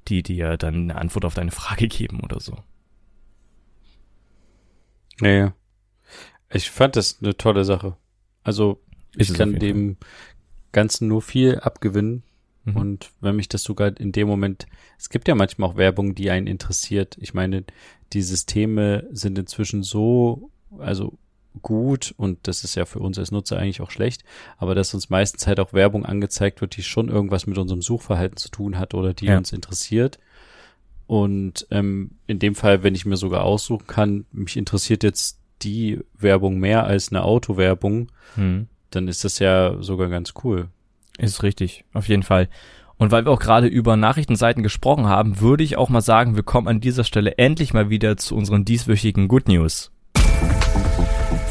[0.10, 2.58] die dir dann eine Antwort auf deine Frage geben oder so.
[5.22, 5.52] Nee.
[6.52, 7.96] Ich fand das eine tolle Sache.
[8.44, 8.82] Also
[9.16, 9.96] ich kann dem
[10.74, 12.24] Ganzen nur viel abgewinnen.
[12.66, 12.76] Mhm.
[12.76, 14.66] Und wenn mich das sogar in dem Moment,
[14.98, 17.18] es gibt ja manchmal auch Werbung, die einen interessiert.
[17.22, 17.64] Ich meine,
[18.14, 20.50] die Systeme sind inzwischen so,
[20.80, 21.14] also
[21.62, 24.24] gut und das ist ja für uns als Nutzer eigentlich auch schlecht,
[24.58, 28.38] aber dass uns meistens halt auch Werbung angezeigt wird, die schon irgendwas mit unserem Suchverhalten
[28.38, 29.38] zu tun hat oder die Ja.
[29.38, 30.18] uns interessiert.
[31.06, 36.00] Und ähm, in dem Fall, wenn ich mir sogar aussuchen kann, mich interessiert jetzt die
[36.18, 38.68] Werbung mehr als eine Autowerbung, Mhm.
[38.90, 40.70] dann ist das ja sogar ganz cool.
[41.20, 42.50] Ist richtig, auf jeden Fall.
[43.04, 46.44] Und weil wir auch gerade über Nachrichtenseiten gesprochen haben, würde ich auch mal sagen, wir
[46.44, 49.92] kommen an dieser Stelle endlich mal wieder zu unseren dieswöchigen Good News.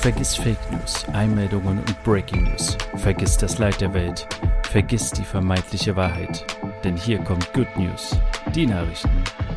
[0.01, 2.79] Vergiss Fake News, Einmeldungen und Breaking News.
[2.97, 4.27] Vergiss das Leid der Welt.
[4.63, 6.47] Vergiss die vermeintliche Wahrheit.
[6.85, 8.19] Denn hier kommt Good News.
[8.55, 9.11] Die Nachrichten,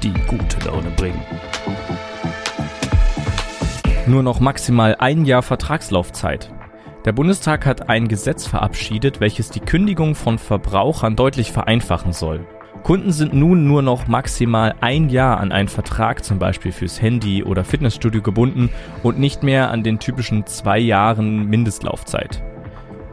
[0.04, 1.22] die gute Laune bringen.
[4.06, 6.52] Nur noch maximal ein Jahr Vertragslaufzeit.
[7.06, 12.48] Der Bundestag hat ein Gesetz verabschiedet, welches die Kündigung von Verbrauchern deutlich vereinfachen soll.
[12.82, 17.44] Kunden sind nun nur noch maximal ein Jahr an einen Vertrag, zum Beispiel fürs Handy
[17.44, 18.72] oder Fitnessstudio gebunden
[19.04, 22.44] und nicht mehr an den typischen zwei Jahren Mindestlaufzeit.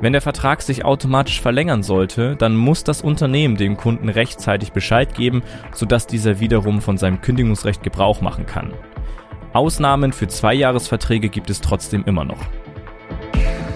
[0.00, 5.14] Wenn der Vertrag sich automatisch verlängern sollte, dann muss das Unternehmen dem Kunden rechtzeitig Bescheid
[5.14, 5.42] geben,
[5.74, 8.72] sodass dieser wiederum von seinem Kündigungsrecht Gebrauch machen kann.
[9.52, 12.40] Ausnahmen für Zweijahresverträge gibt es trotzdem immer noch.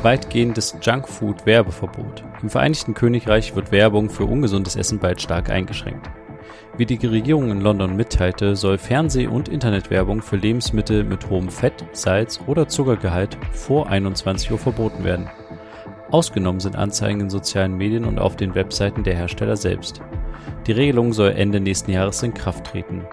[0.02, 2.22] Weitgehendes Junkfood-Werbeverbot.
[2.42, 6.08] Im Vereinigten Königreich wird Werbung für ungesundes Essen bald stark eingeschränkt.
[6.76, 11.84] Wie die Regierung in London mitteilte, soll Fernseh- und Internetwerbung für Lebensmittel mit hohem Fett,
[11.92, 15.28] Salz oder Zuckergehalt vor 21 Uhr verboten werden.
[16.10, 20.00] Ausgenommen sind Anzeigen in sozialen Medien und auf den Webseiten der Hersteller selbst.
[20.66, 23.06] Die Regelung soll Ende nächsten Jahres in Kraft treten.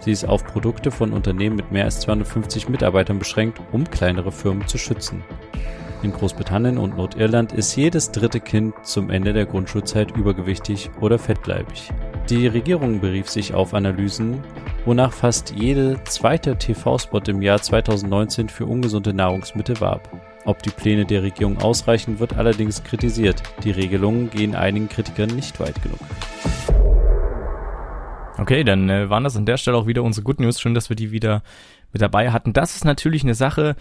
[0.00, 4.66] Sie ist auf Produkte von Unternehmen mit mehr als 250 Mitarbeitern beschränkt, um kleinere Firmen
[4.66, 5.24] zu schützen.
[6.02, 11.90] In Großbritannien und Nordirland ist jedes dritte Kind zum Ende der Grundschulzeit übergewichtig oder fettleibig.
[12.30, 14.40] Die Regierung berief sich auf Analysen,
[14.84, 20.08] wonach fast jede zweite TV-Spot im Jahr 2019 für ungesunde Nahrungsmittel warb.
[20.44, 23.42] Ob die Pläne der Regierung ausreichen, wird allerdings kritisiert.
[23.64, 25.98] Die Regelungen gehen einigen Kritikern nicht weit genug.
[28.38, 30.60] Okay, dann äh, waren das an der Stelle auch wieder unsere Good News.
[30.60, 31.42] Schön, dass wir die wieder
[31.92, 32.52] mit dabei hatten.
[32.52, 33.74] Das ist natürlich eine Sache,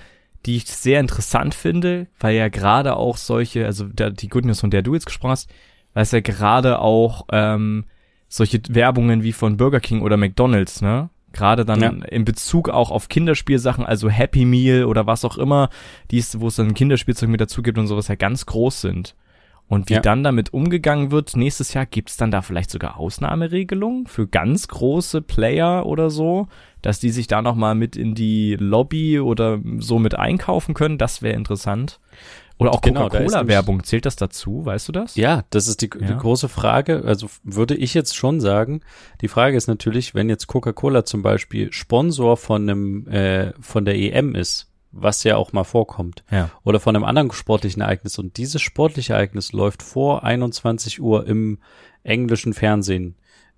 [0.48, 4.62] die ich sehr interessant finde, weil ja gerade auch solche, also der, die Good News,
[4.62, 5.50] von der du jetzt gesprochen hast,
[5.94, 7.84] weil es ja gerade auch ähm,
[8.30, 11.10] solche Werbungen wie von Burger King oder McDonald's, ne?
[11.34, 11.90] Gerade dann ja.
[11.90, 15.70] in Bezug auch auf Kinderspielsachen, also Happy Meal oder was auch immer,
[16.10, 19.16] die ist, wo es dann Kinderspielzeug mit dazu gibt und sowas ja ganz groß sind.
[19.68, 20.00] Und wie ja.
[20.00, 25.22] dann damit umgegangen wird, nächstes Jahr gibt's dann da vielleicht sogar Ausnahmeregelungen für ganz große
[25.22, 26.48] Player oder so,
[26.88, 31.22] dass die sich da nochmal mit in die Lobby oder so mit einkaufen können, das
[31.22, 32.00] wäre interessant.
[32.60, 34.66] Oder auch genau, Coca-Cola-Werbung, zählt das dazu?
[34.66, 35.18] Weißt du das?
[35.18, 36.08] Ja, das ist die, ja.
[36.08, 37.04] die, große Frage.
[37.04, 38.80] Also würde ich jetzt schon sagen,
[39.20, 43.98] die Frage ist natürlich, wenn jetzt Coca-Cola zum Beispiel Sponsor von einem, äh, von der
[43.98, 46.52] EM ist, was ja auch mal vorkommt, ja.
[46.64, 51.60] oder von einem anderen sportlichen Ereignis und dieses sportliche Ereignis läuft vor 21 Uhr im
[52.04, 53.16] englischen Fernsehen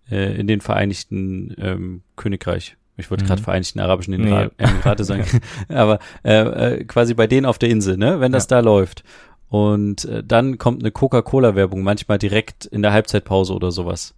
[0.10, 3.28] äh, in den Vereinigten ähm, Königreich ich wollte mhm.
[3.30, 4.50] gerade Vereinigten Arabischen nee.
[4.58, 5.26] Emirate sagen,
[5.70, 8.58] aber äh, äh, quasi bei denen auf der Insel, ne, wenn das ja.
[8.58, 9.04] da läuft.
[9.50, 14.14] Und äh, dann kommt eine Coca-Cola-Werbung, manchmal direkt in der Halbzeitpause oder sowas.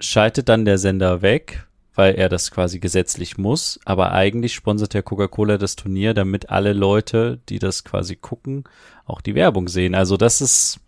[0.00, 5.02] Schaltet dann der Sender weg, weil er das quasi gesetzlich muss, aber eigentlich sponsert der
[5.02, 8.64] Coca-Cola das Turnier, damit alle Leute, die das quasi gucken,
[9.06, 9.94] auch die Werbung sehen.
[9.94, 10.80] Also das ist,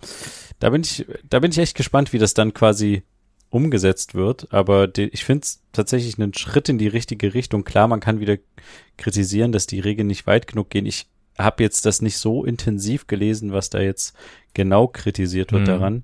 [0.59, 3.05] da bin ich, da bin ich echt gespannt, wie das dann quasi
[3.51, 4.53] umgesetzt wird.
[4.53, 7.65] Aber die, ich finde es tatsächlich einen Schritt in die richtige Richtung.
[7.65, 8.37] Klar, man kann wieder
[8.97, 10.87] kritisieren, dass die Regeln nicht weit genug gehen.
[10.87, 11.07] Ich
[11.39, 14.17] habe jetzt das nicht so intensiv gelesen, was da jetzt
[14.55, 15.67] genau kritisiert wird mhm.
[15.67, 16.03] daran.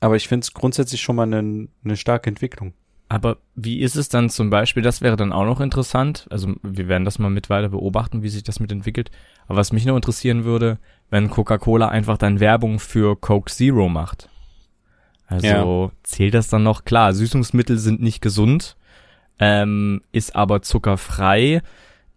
[0.00, 2.72] Aber ich finde es grundsätzlich schon mal eine, eine starke Entwicklung.
[3.08, 6.88] Aber wie ist es dann zum Beispiel, das wäre dann auch noch interessant, also wir
[6.88, 9.10] werden das mal mit weiter beobachten, wie sich das mitentwickelt.
[9.46, 10.78] Aber was mich noch interessieren würde,
[11.08, 14.28] wenn Coca-Cola einfach dann Werbung für Coke Zero macht.
[15.28, 15.98] Also ja.
[16.02, 16.84] zählt das dann noch?
[16.84, 18.76] Klar, Süßungsmittel sind nicht gesund,
[19.38, 21.62] ähm, ist aber zuckerfrei.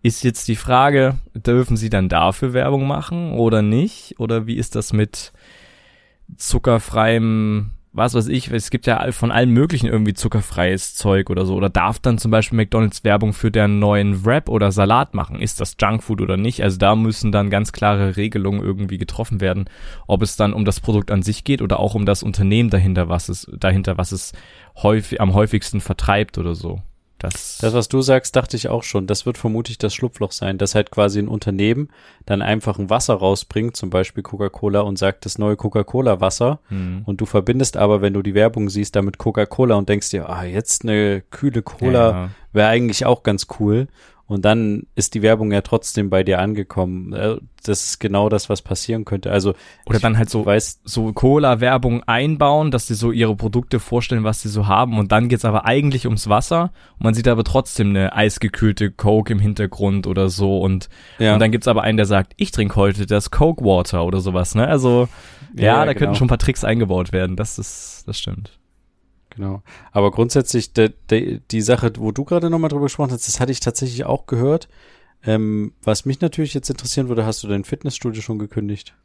[0.02, 4.19] Ist jetzt die Frage, dürfen sie dann dafür Werbung machen oder nicht?
[4.19, 5.32] Oder wie ist das mit
[6.38, 11.56] zuckerfreiem was weiß ich, es gibt ja von allen möglichen irgendwie zuckerfreies Zeug oder so.
[11.56, 15.41] Oder darf dann zum Beispiel McDonalds Werbung für deren neuen Wrap oder Salat machen?
[15.41, 16.63] Ist das Junkfood oder nicht?
[16.63, 19.65] Also da müssen dann ganz klare Regelungen irgendwie getroffen werden,
[20.08, 23.10] ob es dann um das Produkt an sich geht oder auch um das Unternehmen dahinter,
[23.10, 24.32] was es, dahinter, was es
[24.77, 26.82] häufig, am häufigsten vertreibt oder so.
[27.21, 29.05] Das, das, was du sagst, dachte ich auch schon.
[29.05, 31.89] Das wird vermutlich das Schlupfloch sein, dass halt quasi ein Unternehmen
[32.25, 36.60] dann einfach ein Wasser rausbringt, zum Beispiel Coca-Cola und sagt das neue Coca-Cola-Wasser.
[36.69, 37.03] Mhm.
[37.05, 40.43] Und du verbindest aber, wenn du die Werbung siehst, damit Coca-Cola und denkst dir, ah,
[40.43, 42.29] jetzt eine kühle Cola ja.
[42.53, 43.88] wäre eigentlich auch ganz cool.
[44.32, 47.12] Und dann ist die Werbung ja trotzdem bei dir angekommen.
[47.12, 49.30] Äh, das ist genau das, was passieren könnte.
[49.30, 54.24] Also oder dann halt so weiß, so Cola-Werbung einbauen, dass sie so ihre Produkte vorstellen,
[54.24, 54.98] was sie so haben.
[54.98, 56.72] Und dann geht's aber eigentlich ums Wasser.
[56.98, 60.60] Und man sieht aber trotzdem eine eisgekühlte Coke im Hintergrund oder so.
[60.60, 60.88] Und,
[61.20, 61.34] ja.
[61.34, 64.56] und dann gibt's aber einen, der sagt, ich trinke heute das Coke Water oder sowas.
[64.56, 64.65] Ne?
[64.65, 65.10] Also
[65.58, 66.00] ja, ja da genau.
[66.00, 67.36] könnten schon ein paar Tricks eingebaut werden.
[67.36, 68.61] Das ist, das stimmt.
[69.36, 69.63] Genau.
[69.91, 73.52] Aber grundsätzlich, de, de, die Sache, wo du gerade nochmal drüber gesprochen hast, das hatte
[73.52, 74.67] ich tatsächlich auch gehört.
[75.24, 78.96] Ähm, was mich natürlich jetzt interessieren würde, hast du dein Fitnessstudio schon gekündigt?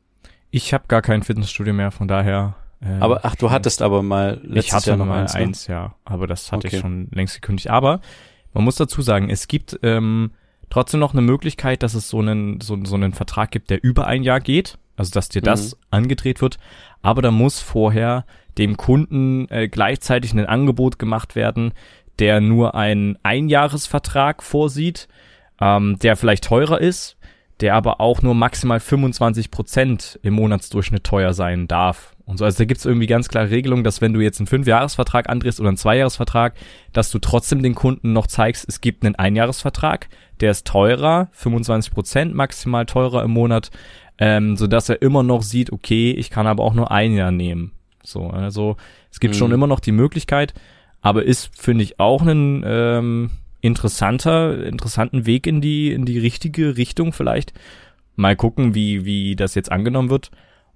[0.50, 2.56] Ich habe gar kein Fitnessstudio mehr, von daher.
[2.80, 5.40] Äh, aber ach, du hattest aber mal letztes ich hatte Jahr noch mal eins, ne?
[5.40, 6.76] eins, ja, aber das hatte okay.
[6.76, 7.70] ich schon längst gekündigt.
[7.70, 8.00] Aber
[8.52, 10.32] man muss dazu sagen, es gibt ähm,
[10.70, 14.06] trotzdem noch eine Möglichkeit, dass es so einen so, so einen Vertrag gibt, der über
[14.06, 15.80] ein Jahr geht, also dass dir das mhm.
[15.90, 16.58] angedreht wird.
[17.02, 18.24] Aber da muss vorher
[18.58, 21.72] dem Kunden äh, gleichzeitig ein Angebot gemacht werden,
[22.18, 25.08] der nur einen Einjahresvertrag vorsieht,
[25.60, 27.16] ähm, der vielleicht teurer ist,
[27.60, 32.14] der aber auch nur maximal 25 Prozent im Monatsdurchschnitt teuer sein darf.
[32.26, 35.28] Und so, also da gibt's irgendwie ganz klare Regelungen, dass wenn du jetzt einen Fünfjahresvertrag
[35.28, 36.54] andrehst oder einen Zweijahresvertrag,
[36.92, 40.08] dass du trotzdem den Kunden noch zeigst, es gibt einen Einjahresvertrag,
[40.40, 43.70] der ist teurer, 25 Prozent maximal teurer im Monat,
[44.18, 47.30] ähm, so dass er immer noch sieht, okay, ich kann aber auch nur ein Jahr
[47.30, 47.72] nehmen.
[48.02, 48.76] So, also
[49.10, 49.38] es gibt mhm.
[49.38, 50.54] schon immer noch die Möglichkeit,
[51.00, 56.76] aber ist, finde ich, auch ein ähm, interessanter, interessanten Weg in die, in die richtige
[56.76, 57.52] Richtung vielleicht.
[58.14, 60.30] Mal gucken, wie, wie das jetzt angenommen wird.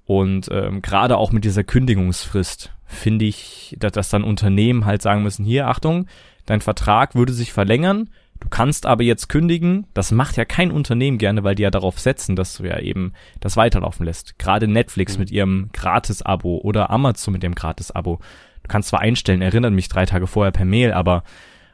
[0.04, 5.22] Und ähm, gerade auch mit dieser Kündigungsfrist finde ich, dass, dass dann Unternehmen halt sagen
[5.22, 6.06] müssen, hier, Achtung,
[6.46, 9.86] dein Vertrag würde sich verlängern, Du kannst aber jetzt kündigen.
[9.94, 13.12] Das macht ja kein Unternehmen gerne, weil die ja darauf setzen, dass du ja eben
[13.38, 14.38] das weiterlaufen lässt.
[14.38, 15.20] Gerade Netflix mhm.
[15.20, 18.18] mit ihrem Gratis-Abo oder Amazon mit dem Gratis-Abo.
[18.62, 21.22] Du kann zwar einstellen, erinnert mich drei Tage vorher per Mail, aber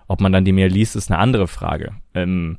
[0.08, 1.94] ob man dann die Mail liest, ist eine andere Frage.
[2.14, 2.58] Ähm,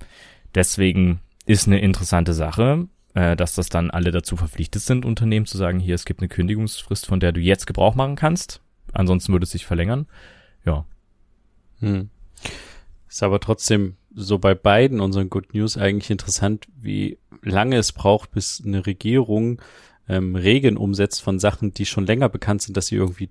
[0.56, 5.58] deswegen ist eine interessante Sache, äh, dass das dann alle dazu verpflichtet sind, Unternehmen zu
[5.58, 8.62] sagen, hier, es gibt eine Kündigungsfrist, von der du jetzt Gebrauch machen kannst.
[8.94, 10.08] Ansonsten würde es sich verlängern.
[10.66, 10.86] Ja.
[11.80, 12.10] Hm.
[13.08, 18.32] Ist aber trotzdem so bei beiden unseren Good News eigentlich interessant, wie lange es braucht,
[18.32, 19.62] bis eine Regierung
[20.10, 23.30] ähm, Regeln umsetzt von Sachen, die schon länger bekannt sind, dass sie irgendwie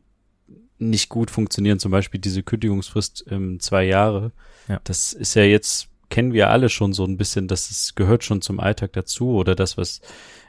[0.78, 1.78] nicht gut funktionieren.
[1.78, 4.32] Zum Beispiel diese Kündigungsfrist ähm, zwei Jahre.
[4.68, 4.80] Ja.
[4.84, 8.42] Das ist ja jetzt, kennen wir alle schon so ein bisschen, dass es gehört schon
[8.42, 10.00] zum Alltag dazu oder das, was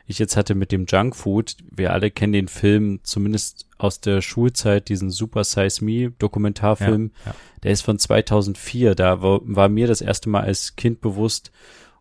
[0.05, 1.57] ich jetzt hatte mit dem Junkfood.
[1.69, 7.11] Wir alle kennen den Film zumindest aus der Schulzeit, diesen Super Size Me Dokumentarfilm.
[7.25, 7.35] Ja, ja.
[7.63, 8.95] Der ist von 2004.
[8.95, 11.51] Da war, war mir das erste Mal als Kind bewusst,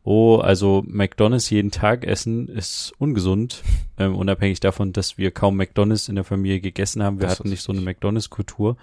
[0.04, 3.62] oh, also McDonald's jeden Tag essen ist ungesund,
[3.98, 7.20] ähm, unabhängig davon, dass wir kaum McDonald's in der Familie gegessen haben.
[7.20, 8.76] Wir Das hatten nicht so eine McDonald's-Kultur.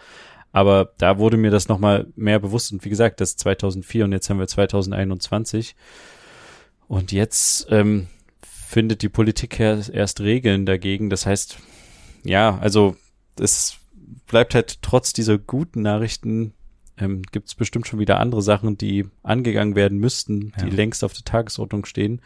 [0.51, 2.71] Aber da wurde mir das nochmal mehr bewusst.
[2.71, 5.75] Und wie gesagt, das ist 2004 und jetzt haben wir 2021.
[6.88, 8.08] Und jetzt ähm,
[8.41, 11.10] findet die Politik erst Regeln dagegen.
[11.10, 11.58] Das heißt,
[12.24, 12.96] ja, also
[13.40, 13.78] es
[14.28, 16.54] bleibt halt trotz dieser guten Nachrichten
[16.98, 20.74] ähm, gibt es bestimmt schon wieder andere Sachen, die angegangen werden müssten, die Ja.
[20.74, 22.22] längst auf der Tagesordnung stehen,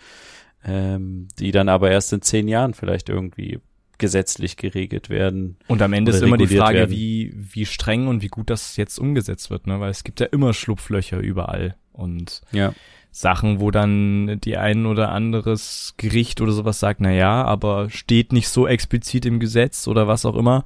[0.66, 3.60] ähm, die dann aber erst in zehn Jahren vielleicht irgendwie
[3.98, 5.58] gesetzlich geregelt werden.
[5.68, 6.92] Und am Ende ist immer die Frage, werden.
[6.92, 9.80] wie, wie streng und wie gut das jetzt umgesetzt wird, ne?
[9.80, 12.74] Weil es gibt ja immer Schlupflöcher überall und Ja.
[13.12, 18.32] Sachen, wo dann die ein oder anderes Gericht oder sowas sagt, na ja, aber steht
[18.32, 20.66] nicht so explizit im Gesetz oder was auch immer.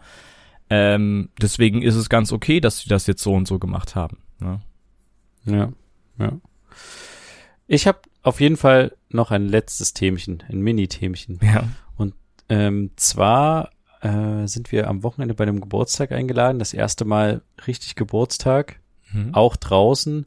[0.70, 4.18] Ähm, deswegen ist es ganz okay, dass sie das jetzt so und so gemacht haben.
[4.40, 4.60] Ne?
[5.46, 5.72] Ja,
[6.18, 6.34] ja.
[7.68, 11.40] Ich habe auf jeden Fall noch ein letztes Themchen, ein Mini-Themchen.
[11.42, 11.64] Ja.
[12.50, 13.70] Ähm, zwar
[14.02, 18.82] äh, sind wir am Wochenende bei einem Geburtstag eingeladen, das erste Mal richtig Geburtstag,
[19.14, 19.34] Mhm.
[19.34, 20.26] auch draußen,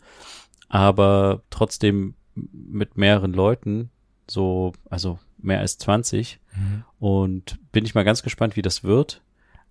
[0.75, 3.91] aber trotzdem mit mehreren Leuten,
[4.29, 6.41] so, also mehr als 20.
[6.53, 6.85] Mhm.
[6.99, 9.23] Und bin ich mal ganz gespannt, wie das wird.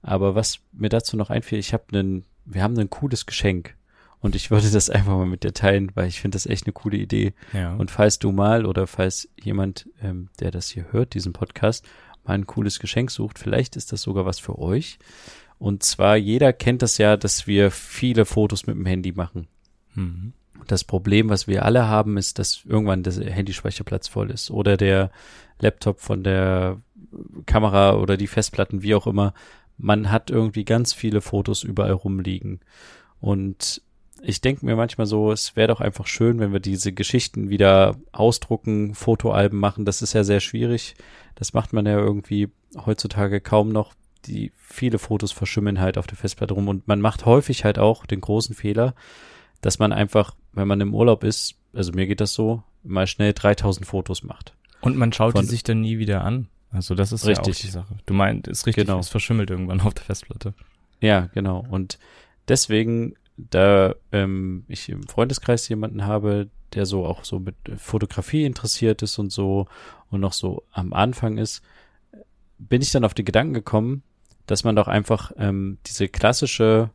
[0.02, 3.76] Aber was mir dazu noch einfiel, ich habe einen, wir haben ein cooles Geschenk.
[4.22, 6.74] Und ich würde das einfach mal mit dir teilen, weil ich finde das echt eine
[6.74, 7.34] coole Idee.
[7.52, 7.76] Ja.
[7.76, 11.86] Und falls du mal oder falls jemand, ähm, der das hier hört, diesen Podcast,
[12.24, 15.00] mal ein cooles Geschenk sucht, vielleicht ist das sogar was für euch.
[15.60, 19.48] Und zwar, jeder kennt das ja, dass wir viele Fotos mit dem Handy machen.
[19.96, 20.34] mhm.
[20.68, 25.12] Das Problem, was wir alle haben, ist, dass irgendwann der Handyspeicherplatz voll ist oder der
[25.60, 26.82] Laptop von der
[27.46, 29.34] Kamera oder die Festplatten, wie auch immer.
[29.78, 32.60] Man hat irgendwie ganz viele Fotos überall rumliegen.
[33.20, 33.82] Und
[34.22, 37.96] ich denke mir manchmal so, es wäre doch einfach schön, wenn wir diese Geschichten wieder
[38.12, 39.86] ausdrucken, Fotoalben machen.
[39.86, 40.96] Das ist ja sehr schwierig.
[41.36, 42.50] Das macht man ja irgendwie
[42.86, 43.94] heutzutage kaum noch.
[44.26, 48.06] Die viele Fotos verschimmeln halt auf der Festplatte rum und man macht häufig halt auch
[48.06, 48.96] den großen Fehler,
[49.60, 53.34] dass man einfach, wenn man im Urlaub ist, also mir geht das so, mal schnell
[53.34, 54.54] 3000 Fotos macht.
[54.82, 56.48] Und man schaut Von- die sich dann nie wieder an.
[56.72, 57.46] Also das ist Richtig.
[57.46, 57.96] ja auch die Sache.
[58.06, 59.00] Du meinst, ist richtig, Genau.
[59.00, 60.54] es verschimmelt irgendwann auf der Festplatte.
[61.02, 61.66] Ja, genau.
[61.70, 62.00] Und
[62.48, 69.02] deswegen, da ähm, ich im Freundeskreis jemanden habe, der so auch so mit Fotografie interessiert
[69.04, 69.68] ist und so
[70.10, 71.62] und noch so am Anfang ist,
[72.58, 74.02] bin ich dann auf den Gedanken gekommen,
[74.48, 76.90] dass man doch einfach ähm, diese klassische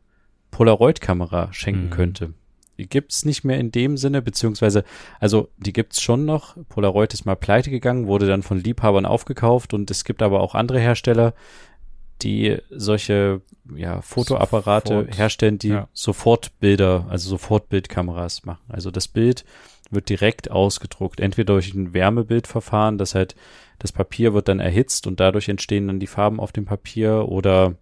[0.51, 1.89] Polaroid-Kamera schenken Mhm.
[1.91, 2.33] könnte.
[2.79, 4.85] Die gibt's nicht mehr in dem Sinne, beziehungsweise,
[5.19, 6.55] also die gibt's schon noch.
[6.69, 10.55] Polaroid ist mal pleite gegangen, wurde dann von Liebhabern aufgekauft und es gibt aber auch
[10.55, 11.33] andere Hersteller,
[12.21, 13.41] die solche
[13.75, 15.87] ja, Fotoapparate Sofort, herstellen, die ja.
[15.93, 18.63] Sofortbilder, also Sofortbildkameras machen.
[18.69, 19.43] Also das Bild
[19.91, 23.35] wird direkt ausgedruckt, entweder durch ein Wärmebildverfahren, das halt
[23.79, 27.75] das Papier wird dann erhitzt und dadurch entstehen dann die Farben auf dem Papier oder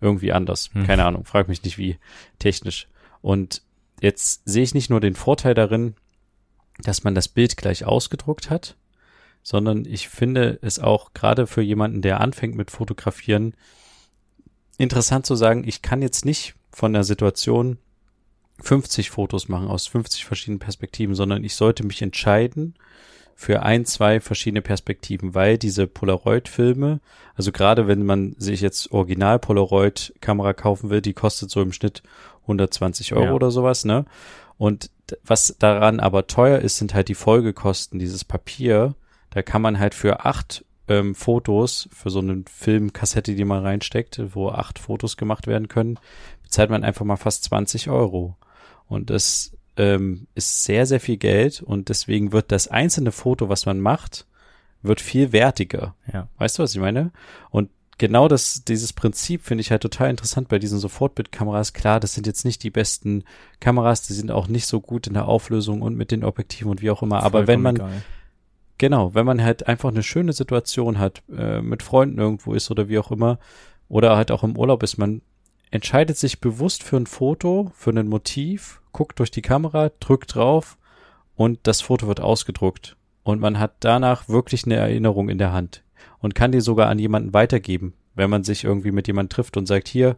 [0.00, 0.70] irgendwie anders.
[0.72, 0.86] Hm.
[0.86, 1.98] Keine Ahnung, frag mich nicht wie
[2.38, 2.88] technisch.
[3.20, 3.62] Und
[4.04, 5.94] jetzt sehe ich nicht nur den Vorteil darin,
[6.78, 8.76] dass man das Bild gleich ausgedruckt hat,
[9.42, 13.54] sondern ich finde es auch gerade für jemanden, der anfängt mit Fotografieren,
[14.78, 17.78] interessant zu sagen, ich kann jetzt nicht von der Situation
[18.60, 22.74] 50 Fotos machen aus 50 verschiedenen Perspektiven, sondern ich sollte mich entscheiden
[23.36, 27.00] für ein, zwei verschiedene Perspektiven, weil diese Polaroid-Filme,
[27.34, 32.02] also gerade wenn man sich jetzt Original Polaroid-Kamera kaufen will, die kostet so im Schnitt
[32.46, 33.32] 120 Euro Ja.
[33.32, 34.04] oder sowas, ne?
[34.56, 34.90] Und
[35.24, 38.94] was daran aber teuer ist, sind halt die Folgekosten, dieses Papier.
[39.30, 44.20] Da kann man halt für acht ähm, Fotos, für so eine Filmkassette, die man reinsteckt,
[44.34, 45.98] wo acht Fotos gemacht werden können,
[46.42, 48.36] bezahlt man einfach mal fast 20 Euro.
[48.86, 53.66] Und das ähm, ist sehr, sehr viel Geld und deswegen wird das einzelne Foto, was
[53.66, 54.26] man macht,
[54.82, 55.94] wird viel wertiger.
[56.12, 56.28] Ja.
[56.38, 57.10] Weißt du, was ich meine?
[57.50, 61.72] Und genau das, dieses Prinzip finde ich halt total interessant bei diesen Sofortbildkameras.
[61.72, 63.24] Klar, das sind jetzt nicht die besten
[63.60, 66.82] Kameras, die sind auch nicht so gut in der Auflösung und mit den Objektiven und
[66.82, 67.22] wie auch immer.
[67.22, 68.02] Aber wenn man, egal.
[68.78, 72.88] genau, wenn man halt einfach eine schöne Situation hat, äh, mit Freunden irgendwo ist oder
[72.88, 73.38] wie auch immer,
[73.88, 75.22] oder halt auch im Urlaub ist, man
[75.70, 80.78] entscheidet sich bewusst für ein Foto, für ein Motiv, guckt durch die Kamera, drückt drauf
[81.36, 82.96] und das Foto wird ausgedruckt.
[83.22, 85.83] Und man hat danach wirklich eine Erinnerung in der Hand
[86.24, 89.66] und kann die sogar an jemanden weitergeben, wenn man sich irgendwie mit jemandem trifft und
[89.66, 90.16] sagt, hier,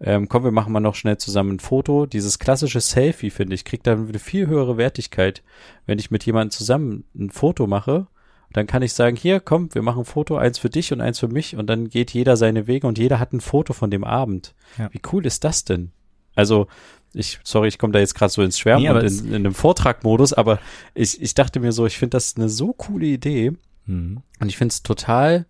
[0.00, 2.06] ähm, komm, wir machen mal noch schnell zusammen ein Foto.
[2.06, 5.42] Dieses klassische Selfie, finde ich, kriegt dann eine viel höhere Wertigkeit,
[5.86, 8.06] wenn ich mit jemandem zusammen ein Foto mache.
[8.52, 11.18] Dann kann ich sagen, hier, komm, wir machen ein Foto, eins für dich und eins
[11.18, 14.04] für mich und dann geht jeder seine Wege und jeder hat ein Foto von dem
[14.04, 14.54] Abend.
[14.78, 14.88] Ja.
[14.92, 15.90] Wie cool ist das denn?
[16.36, 16.68] Also,
[17.12, 19.54] ich, sorry, ich komme da jetzt gerade so ins Schwärmen Nee, und in, in einem
[19.54, 20.60] Vortragmodus, aber
[20.94, 23.54] ich, ich dachte mir so, ich finde das eine so coole Idee.
[23.86, 24.22] Mhm.
[24.40, 25.46] Und ich finde es total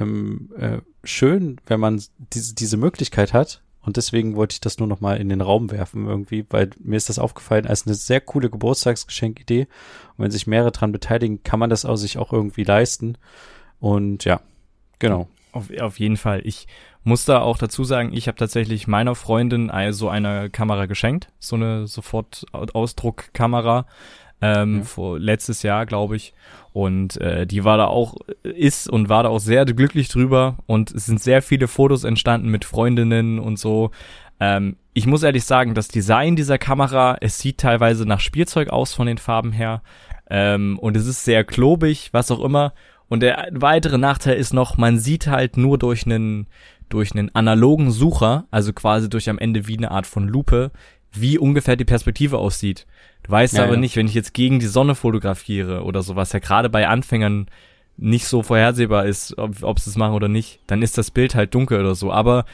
[0.00, 2.02] ähm, äh, schön, wenn man
[2.32, 3.62] diese, diese Möglichkeit hat.
[3.80, 6.96] Und deswegen wollte ich das nur noch mal in den Raum werfen irgendwie, weil mir
[6.96, 9.68] ist das aufgefallen als eine sehr coole Geburtstagsgeschenkidee.
[10.16, 13.16] Und wenn sich mehrere dran beteiligen, kann man das auch sich auch irgendwie leisten.
[13.78, 14.40] Und ja,
[14.98, 15.28] genau.
[15.52, 16.40] Auf, auf jeden Fall.
[16.44, 16.66] Ich
[17.04, 21.28] muss da auch dazu sagen, ich habe tatsächlich meiner Freundin ein- so eine Kamera geschenkt,
[21.38, 23.86] so eine Sofortausdruckkamera
[24.40, 24.84] ähm, Ja.
[24.84, 26.34] vor letztes Jahr, glaube ich.
[26.72, 30.58] Und äh, die war da auch, ist und war da auch sehr glücklich drüber.
[30.66, 33.90] Und es sind sehr viele Fotos entstanden mit Freundinnen und so.
[34.40, 38.92] Ähm, ich muss ehrlich sagen, das Design dieser Kamera, es sieht teilweise nach Spielzeug aus
[38.92, 39.82] von den Farben her.
[40.28, 42.74] Ähm, und es ist sehr klobig, was auch immer.
[43.08, 46.46] Und der weitere Nachteil ist noch, man sieht halt nur durch einen
[46.88, 50.70] durch einen analogen Sucher, also quasi durch am Ende wie eine Art von Lupe,
[51.20, 52.86] wie ungefähr die Perspektive aussieht.
[53.22, 53.80] Du weißt Ja, aber ja.
[53.80, 57.46] nicht, wenn ich jetzt gegen die Sonne fotografiere oder sowas, ja gerade bei Anfängern
[57.96, 61.34] nicht so vorhersehbar ist, ob, ob sie es machen oder nicht, dann ist das Bild
[61.34, 62.12] halt dunkel oder so.
[62.12, 62.44] Aber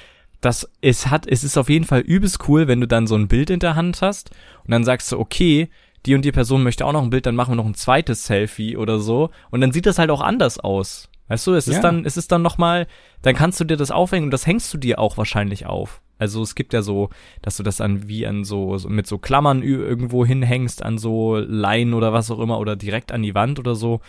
[0.41, 3.29] das, es hat, es ist auf jeden Fall übelst cool, wenn du dann so ein
[3.29, 4.31] Bild in der Hand hast
[4.65, 5.69] und dann sagst du, okay,
[6.07, 8.27] die und die Person möchte auch noch ein Bild, dann machen wir noch ein zweites
[8.27, 9.31] Selfie oder so.
[9.51, 11.09] Und dann sieht das halt auch anders aus.
[11.29, 11.81] Weißt du, es ist Ja.
[11.81, 12.87] dann, es ist dann nochmal,
[13.23, 16.02] dann kannst du dir das aufhängen und das hängst du dir auch wahrscheinlich auf.
[16.23, 17.11] Also es gibt ja so,
[17.43, 21.37] dass du das an wie an so, so mit so Klammern irgendwo hinhängst, an so
[21.37, 24.01] Leinen oder was auch immer oder direkt an die Wand oder so.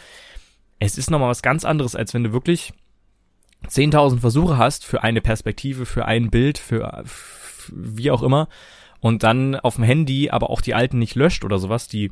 [0.77, 2.71] Es ist nochmal was ganz anderes, als wenn du wirklich
[3.67, 8.47] 10.000 Versuche hast für eine Perspektive, für ein Bild, für f- wie auch immer
[8.99, 12.11] und dann auf dem Handy aber auch die alten nicht löscht oder sowas, die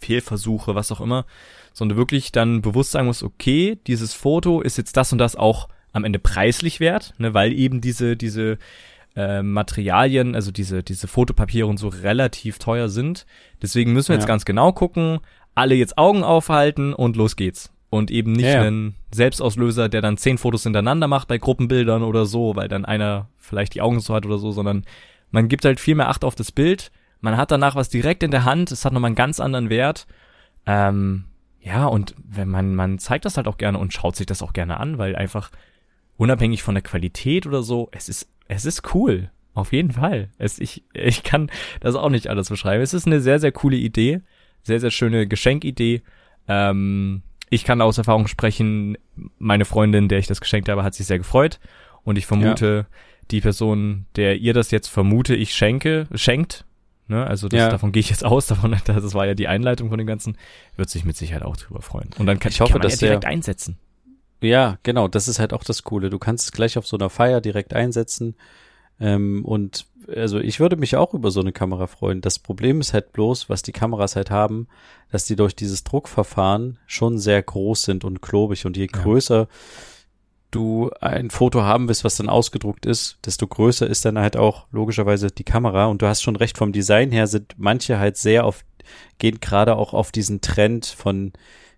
[0.00, 1.24] Fehlversuche, was auch immer,
[1.72, 5.68] sondern wirklich dann bewusst sagen muss, okay, dieses Foto ist jetzt das und das auch
[5.92, 8.58] am Ende preislich wert, ne, weil eben diese, diese
[9.16, 13.26] äh, Materialien, also diese, diese Fotopapiere und so relativ teuer sind.
[13.62, 14.28] Deswegen müssen wir jetzt Ja.
[14.28, 15.18] ganz genau gucken,
[15.54, 17.72] alle jetzt Augen aufhalten und los geht's.
[17.88, 18.60] Und eben nicht ja.
[18.60, 23.28] einen Selbstauslöser, der dann zehn Fotos hintereinander macht bei Gruppenbildern oder so, weil dann einer
[23.38, 24.84] vielleicht die Augen so hat oder so, sondern
[25.30, 26.90] man gibt halt viel mehr Acht auf das Bild.
[27.20, 28.70] Man hat danach was direkt in der Hand.
[28.70, 30.06] Es hat nochmal einen ganz anderen Wert.
[30.66, 31.24] Ähm,
[31.60, 34.52] ja, und wenn man, man zeigt das halt auch gerne und schaut sich das auch
[34.52, 35.50] gerne an, weil einfach
[36.16, 39.30] unabhängig von der Qualität oder so, es ist, es ist cool.
[39.54, 40.28] Auf jeden Fall.
[40.36, 42.82] Es, ich, ich kann das auch nicht alles beschreiben.
[42.82, 44.20] Es ist eine sehr, sehr coole Idee.
[44.62, 46.02] Sehr, sehr schöne Geschenkidee.
[46.46, 48.98] Ähm, ich kann aus Erfahrung sprechen,
[49.38, 51.58] meine Freundin, der ich das geschenkt habe, hat sich sehr gefreut.
[52.04, 52.86] Und ich vermute,
[53.30, 56.64] die Person, der ihr das jetzt vermute, ich schenke, schenkt,
[57.08, 57.68] ne, also das, Ja.
[57.70, 60.36] davon gehe ich jetzt aus, davon, das war ja die Einleitung von dem Ganzen,
[60.76, 62.10] wird sich mit Sicherheit auch drüber freuen.
[62.18, 63.78] Und dann kann, Ich hoffe, kann man dass ja direkt der- einsetzen.
[64.40, 66.10] Ja, genau, das ist halt auch das Coole.
[66.10, 68.36] Du kannst es gleich auf so einer Feier direkt einsetzen.
[69.00, 72.20] Ähm, und also ich würde mich auch über so eine Kamera freuen.
[72.20, 74.68] Das Problem ist halt bloß, was die Kameras halt haben,
[75.10, 78.66] dass die durch dieses Druckverfahren schon sehr groß sind und klobig.
[78.66, 79.02] Und je Ja.
[79.02, 79.48] größer
[80.50, 84.66] du ein Foto haben willst, was dann ausgedruckt ist, desto größer ist dann halt auch
[84.70, 85.86] logischerweise die Kamera.
[85.86, 88.64] Und du hast schon recht, vom Design her sind manche halt sehr auf,
[89.18, 91.32] gehen gerade auch auf diesen Trend von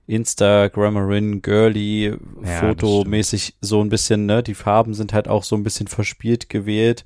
[0.09, 4.43] Instagrammerin, girly, Ja, fotomäßig so ein bisschen, ne?
[4.43, 7.05] Die Farben sind halt auch so ein bisschen verspielt gewählt.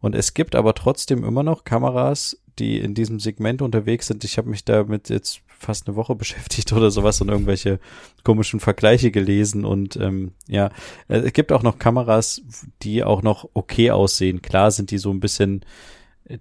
[0.00, 4.22] Und es gibt aber trotzdem immer noch Kameras, die in diesem Segment unterwegs sind.
[4.22, 7.80] Ich habe mich damit jetzt fast eine Woche beschäftigt oder sowas und irgendwelche
[8.22, 10.66] komischen Vergleiche gelesen und ähm, ja,
[11.08, 12.42] äh, es gibt auch noch Kameras,
[12.82, 14.42] die auch noch okay aussehen.
[14.42, 15.64] Klar sind die so ein bisschen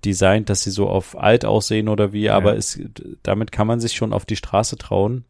[0.06, 2.80] designt, dass sie so auf alt aussehen oder wie, aber es,
[3.24, 5.26] damit kann man sich schon auf die Straße trauen.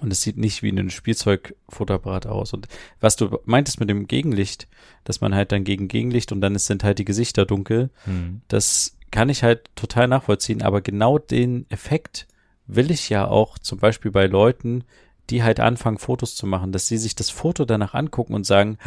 [0.00, 2.52] Und es sieht nicht wie ein Spielzeugfotoapparat aus.
[2.52, 2.68] Und
[3.00, 4.68] was du meintest mit dem Gegenlicht,
[5.04, 8.42] dass man halt dann gegen Gegenlicht und dann sind halt die Gesichter dunkel, Hm.
[8.48, 12.26] das kann ich halt total nachvollziehen, aber genau den Effekt
[12.66, 14.84] will ich ja auch zum Beispiel bei Leuten,
[15.30, 18.78] die halt anfangen, Fotos zu machen, dass sie sich das Foto danach angucken und sagen,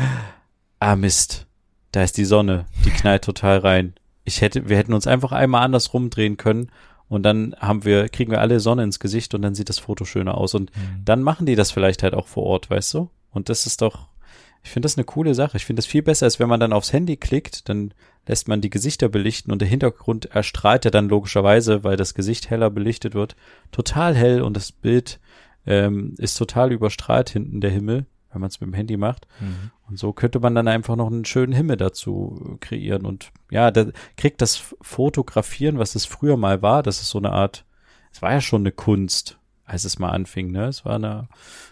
[0.79, 1.47] ah Mist,
[1.91, 3.93] da ist die Sonne, die knallt total rein.
[4.25, 6.69] Ich hätte, wir hätten uns einfach einmal anders rumdrehen können
[7.09, 10.05] und dann haben wir, kriegen wir alle Sonne ins Gesicht und dann sieht das Foto
[10.05, 10.53] schöner aus.
[10.55, 11.03] Und Mhm.
[11.05, 13.09] dann machen die das vielleicht halt auch vor Ort, weißt du?
[13.31, 14.07] Und das ist doch,
[14.63, 15.57] ich finde das eine coole Sache.
[15.57, 17.93] Ich finde das viel besser, als wenn man dann aufs Handy klickt, dann
[18.27, 22.49] lässt man die Gesichter belichten und der Hintergrund erstrahlt ja dann logischerweise, weil das Gesicht
[22.49, 23.35] heller belichtet wird,
[23.71, 25.19] total hell und das Bild
[25.65, 29.27] ähm, ist total überstrahlt hinten der Himmel, wenn man es mit dem Handy macht.
[29.39, 29.71] Mhm.
[29.87, 33.05] Und so könnte man dann einfach noch einen schönen Himmel dazu kreieren.
[33.05, 33.85] Und ja, da
[34.17, 37.65] kriegt das Fotografieren, was es früher mal war, das ist so eine Art,
[38.11, 40.65] es war ja schon eine Kunst, als es mal anfing, ne?
[40.65, 41.27] Es war eine,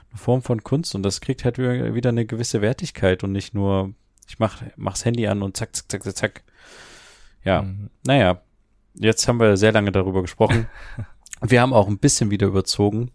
[0.09, 3.53] eine Form von Kunst und das kriegt halt wieder wieder eine gewisse Wertigkeit und nicht
[3.53, 3.93] nur,
[4.27, 6.43] ich mach, mach's Handy an und zack, zack, zack, zack, zack.
[7.43, 7.89] Ja, Mhm.
[8.05, 8.41] naja,
[8.95, 10.67] jetzt haben wir sehr lange darüber gesprochen.
[11.41, 13.11] Wir haben auch ein bisschen wieder überzogen.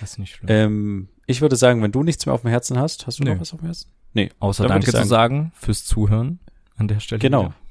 [0.00, 0.48] Das ist nicht schlimm.
[0.50, 3.34] Ähm, ich würde sagen, wenn du nichts mehr auf dem Herzen hast, hast du Nö.
[3.34, 3.90] noch was auf dem Herzen?
[4.12, 4.30] Nee.
[4.40, 6.40] Außer dann Danke ich zu sagen fürs Zuhören
[6.76, 7.20] an der Stelle.
[7.20, 7.52] Genau.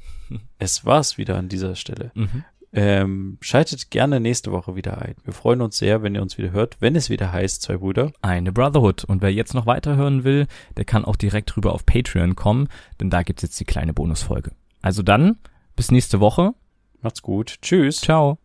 [0.59, 2.11] Es war's wieder an dieser Stelle.
[2.13, 2.25] Wieder.
[2.27, 2.43] Mhm.
[2.73, 5.15] Ähm, schaltet gerne nächste Woche wieder ein.
[5.25, 8.13] Wir freuen uns sehr, wenn ihr uns wieder hört, wenn es wieder heißt, zwei Brüder.
[8.21, 9.03] Eine Brotherhood.
[9.03, 10.47] Und wer jetzt noch weiterhören will,
[10.77, 12.69] der kann auch direkt rüber auf Patreon kommen,
[13.01, 14.51] denn da gibt's jetzt die kleine Bonusfolge.
[14.81, 15.37] Also dann,
[15.75, 16.53] bis nächste Woche.
[17.01, 17.57] Macht's gut.
[17.61, 17.99] Tschüss.
[17.99, 18.37] Ciao.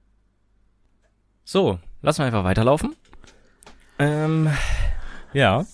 [1.48, 2.96] So, lassen wir einfach weiterlaufen.
[4.00, 4.50] Ähm,
[5.32, 5.64] ja.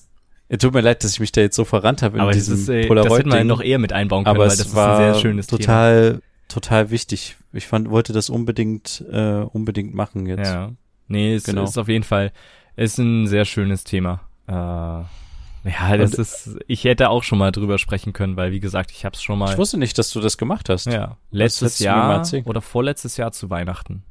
[0.51, 2.41] Es Tut mir leid, dass ich mich da jetzt so verrannt habe in Aber das,
[2.41, 3.21] diesem ist, äh, das Polaroid.
[3.21, 5.47] hätten wir noch eher mit einbauen können, aber weil das ist war ein sehr schönes
[5.47, 7.37] total, total wichtig.
[7.55, 10.37] Ich fand, wollte das unbedingt, äh, unbedingt machen Thema.
[10.39, 10.53] jetzt.
[10.53, 10.73] Ja.
[11.09, 11.65] Nee, es Genau.
[11.65, 12.33] ist auf jeden Fall,
[12.77, 14.21] ist ein sehr schönes Thema.
[14.47, 18.61] Äh, ja, das Und- ist, ich hätte auch schon mal drüber sprechen können, weil wie
[18.61, 19.53] gesagt, ich habe es schon mal.
[19.53, 20.85] Ich wusste nicht, dass du das gemacht hast.
[20.85, 24.03] Ja, letztes Jahr oder vorletztes Jahr zu Weihnachten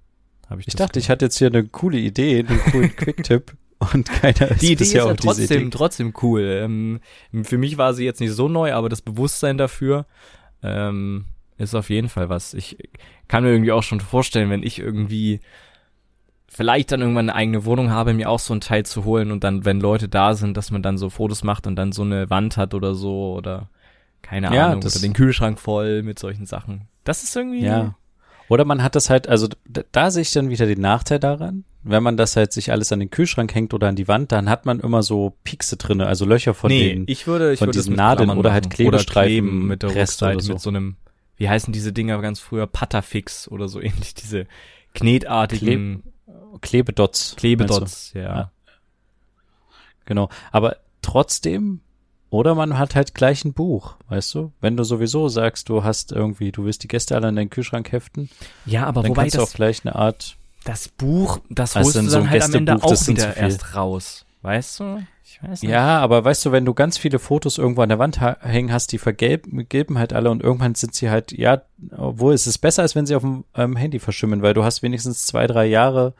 [0.52, 3.56] habe ich Ich dachte, ich hatte jetzt hier eine coole Idee, einen coolen Quick-Tipp
[3.94, 5.48] und keiner ist die Idee ist ja diese Idee.
[5.48, 6.42] trotzdem, trotzdem cool.
[6.64, 7.00] Ähm,
[7.44, 10.06] für mich war sie jetzt nicht so neu, aber das Bewusstsein dafür
[10.62, 11.26] ähm,
[11.58, 12.54] ist auf jeden Fall was.
[12.54, 12.78] Ich
[13.28, 15.40] kann mir irgendwie auch schon vorstellen, wenn ich irgendwie
[16.48, 19.44] vielleicht dann irgendwann eine eigene Wohnung habe, mir auch so ein Teil zu holen und
[19.44, 22.30] dann, wenn Leute da sind, dass man dann so Fotos macht und dann so eine
[22.30, 23.70] Wand hat oder so oder
[24.22, 26.88] keine Ja, Ahnung, oder den Kühlschrank voll mit solchen Sachen.
[27.04, 27.96] Das ist irgendwie Ja.
[28.52, 31.64] Oder man hat das halt, also da, da sehe ich dann wieder den Nachteil daran.
[31.84, 34.50] Wenn man das halt sich alles an den Kühlschrank hängt oder an die Wand, dann
[34.50, 37.06] hat man immer so Piekse drinne, also Löcher von nee, den.
[37.08, 38.70] ich würde, ich von würde es diesen Nadeln Klammern oder halt.
[38.70, 40.52] Klebestreifen, mit der Reste Rückseite oder so.
[40.52, 40.98] mit so einem,
[41.38, 44.48] wie heißen diese Dinger ganz früher, Patterfix oder so ähnlich, diese
[44.96, 46.04] knetartigen
[46.60, 47.30] Klebedots.
[47.30, 48.20] meinst Klebedots, du?
[48.20, 48.26] ja.
[48.36, 48.52] Ja.
[50.04, 50.28] Genau.
[50.52, 51.80] Aber trotzdem,
[52.32, 54.52] oder man hat halt gleich ein Buch, weißt du?
[54.62, 57.92] Wenn du sowieso sagst, du hast irgendwie, du willst die Gäste alle in deinen Kühlschrank
[57.92, 58.30] heften,
[58.66, 61.88] Ja, aber dann wobei kannst du auch das, gleich eine Art, das Buch, das Also
[61.88, 64.26] holst in du so dann einem halt am Ende auch das wieder erst raus.
[64.44, 65.04] Weißt du?
[65.24, 65.72] Ich weiß nicht.
[65.72, 68.92] ja, aber weißt du, wenn du ganz viele Fotos irgendwo an der Wand hängen hast,
[68.92, 71.62] die vergelben gelben halt alle und irgendwann sind sie halt, ja,
[71.96, 74.82] obwohl es ist besser, als wenn sie auf dem ähm, Handy verschimmeln, weil du hast
[74.82, 76.14] wenigstens zwei, drei Jahre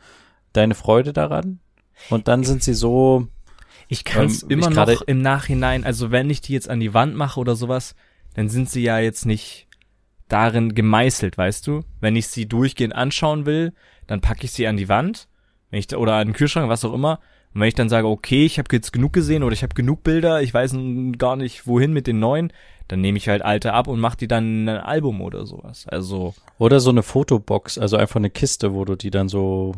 [0.52, 1.58] deine Freude daran
[2.10, 3.26] und dann sind sie so,
[3.92, 6.94] Ich kann es Ähm, immer noch im Nachhinein, also wenn ich die jetzt an die
[6.94, 7.94] Wand mache oder sowas,
[8.32, 9.66] dann sind sie ja jetzt nicht
[10.28, 11.82] darin gemeißelt, weißt du?
[12.00, 13.74] Wenn ich sie durchgehend anschauen will,
[14.06, 15.28] dann packe ich sie an die Wand,
[15.68, 17.20] wenn ich oder an den Kühlschrank, was auch immer.
[17.52, 20.02] Und wenn ich dann sage, okay, ich habe jetzt genug gesehen oder ich habe genug
[20.02, 20.74] Bilder, ich weiß
[21.18, 22.50] gar nicht wohin mit den neuen,
[22.88, 25.86] dann nehme ich halt alte ab und mache die dann in ein Album oder sowas.
[25.86, 29.74] Also Oder so eine Fotobox, also einfach eine Kiste, wo du die dann so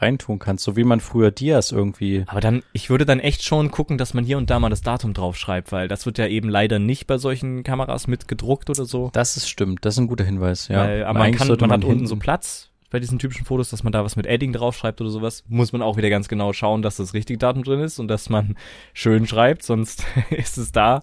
[0.00, 2.24] reintun kannst, so wie man früher Dias irgendwie.
[2.26, 4.82] Aber dann, ich würde dann echt schon gucken, dass man hier und da mal das
[4.82, 8.84] Datum draufschreibt, weil das wird ja eben leider nicht bei solchen Kameras mit gedruckt oder
[8.84, 9.10] so.
[9.12, 10.84] Das ist stimmt, das ist ein guter Hinweis, ja.
[10.84, 13.84] weil, aber man kann, sollte man, hat unten so Platz bei diesen typischen Fotos, dass
[13.84, 15.44] man da was mit Edding draufschreibt oder sowas.
[15.48, 18.30] Muss man auch wieder ganz genau schauen, dass das richtige Datum drin ist und dass
[18.30, 18.56] man
[18.94, 21.02] schön schreibt, sonst ist es da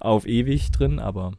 [0.00, 1.32] auf ewig drin, aber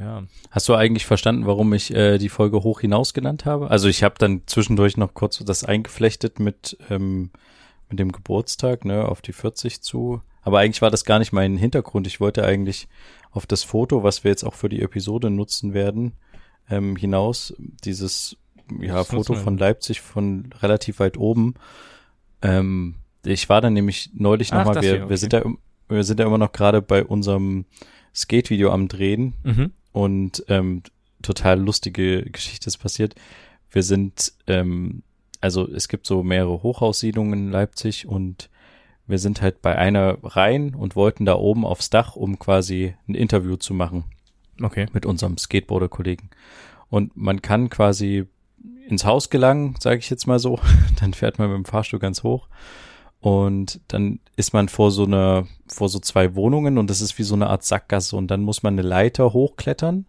[0.00, 0.22] ja.
[0.50, 3.70] Hast du eigentlich verstanden, warum ich äh, die Folge hoch hinaus genannt habe?
[3.70, 7.30] Also ich habe dann zwischendurch noch kurz das eingeflechtet mit ähm,
[7.88, 10.22] mit dem Geburtstag, ne, auf die 40 zu.
[10.42, 12.06] Aber eigentlich war das gar nicht mein Hintergrund.
[12.06, 12.88] Ich wollte eigentlich
[13.30, 16.12] auf das Foto, was wir jetzt auch für die Episode nutzen werden,
[16.70, 17.54] ähm, hinaus.
[17.84, 18.36] Dieses
[18.80, 19.58] ja, Foto von?
[19.58, 21.54] Leipzig von relativ weit oben.
[22.42, 25.42] Ähm, ich war dann nämlich neulich nochmal, wir, hier, wir sind ja,
[25.88, 27.64] wir sind ja immer noch gerade bei unserem
[28.14, 29.72] Skate-Video am Drehen Mhm.
[29.92, 30.82] Und ähm,
[31.22, 33.14] total lustige Geschichte ist passiert.
[33.70, 35.02] Wir sind, ähm,
[35.40, 38.50] also es gibt so mehrere Hochhaussiedlungen in Leipzig und
[39.06, 43.14] wir sind halt bei einer rein und wollten da oben aufs Dach, um quasi ein
[43.14, 44.04] Interview zu machen
[44.60, 44.86] Okay.
[44.92, 46.30] mit unserem Skateboarder-Kollegen.
[46.90, 48.26] Und man kann quasi
[48.86, 50.58] ins Haus gelangen, sage ich jetzt mal so.
[51.00, 52.48] Dann fährt man mit dem Fahrstuhl ganz hoch.
[53.20, 57.24] Und dann ist man vor so einer, vor so zwei Wohnungen und das ist wie
[57.24, 60.06] so eine Art Sackgasse und dann muss man eine Leiter hochklettern,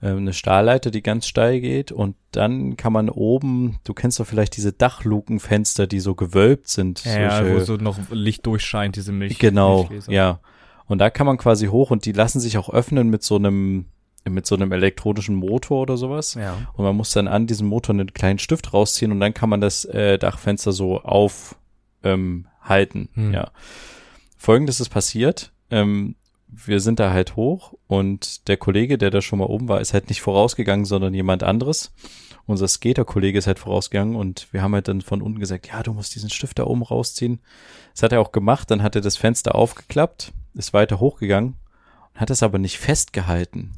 [0.00, 4.26] äh, eine Stahlleiter, die ganz steil geht und dann kann man oben, du kennst doch
[4.26, 7.04] vielleicht diese Dachlukenfenster, die so gewölbt sind.
[7.04, 9.38] Ja, solche- wo so noch Licht durchscheint, diese Milch.
[9.40, 10.38] Genau, ja.
[10.86, 13.86] Und da kann man quasi hoch und die lassen sich auch öffnen mit so einem,
[14.28, 16.34] mit so einem elektronischen Motor oder sowas.
[16.34, 16.54] Ja.
[16.74, 19.60] Und man muss dann an diesem Motor einen kleinen Stift rausziehen und dann kann man
[19.60, 21.56] das äh, Dachfenster so auf
[22.02, 23.08] ähm, halten.
[23.14, 23.32] Hm.
[23.32, 23.50] Ja.
[24.36, 25.52] Folgendes ist passiert.
[25.70, 26.16] Ähm,
[26.48, 29.92] wir sind da halt hoch und der Kollege, der da schon mal oben war, ist
[29.92, 31.92] halt nicht vorausgegangen, sondern jemand anderes.
[32.46, 35.92] Unser Skater-Kollege ist halt vorausgegangen und wir haben halt dann von unten gesagt, ja, du
[35.92, 37.40] musst diesen Stift da oben rausziehen.
[37.92, 41.56] Das hat er auch gemacht, dann hat er das Fenster aufgeklappt, ist weiter hochgegangen
[42.14, 43.72] und hat es aber nicht festgehalten.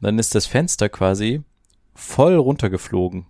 [0.00, 1.42] Und dann ist das Fenster quasi
[1.94, 3.26] voll runtergeflogen.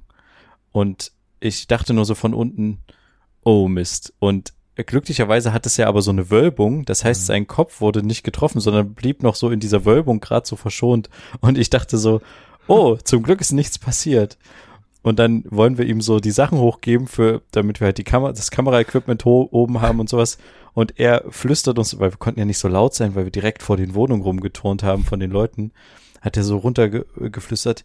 [0.72, 2.78] Und ich dachte nur so von unten,
[3.45, 4.12] oh Mist.
[4.18, 6.84] Und glücklicherweise hat es ja aber so eine Wölbung.
[6.84, 10.47] Das heißt, sein Kopf wurde nicht getroffen, sondern blieb noch so in dieser Wölbung gerade
[10.47, 11.11] so verschont.
[11.40, 12.20] Und ich dachte so,
[12.66, 14.38] oh, zum Glück ist nichts passiert.
[15.03, 18.32] Und dann wollen wir ihm so die Sachen hochgeben für, damit wir halt die Kamera,
[18.32, 20.38] das Kameraequipment oben haben und sowas.
[20.74, 23.62] Und er flüstert uns, weil wir konnten ja nicht so laut sein, weil wir direkt
[23.62, 25.72] vor den Wohnungen rumgeturnt haben von den Leuten,
[26.20, 27.84] hat er so runtergeflüstert,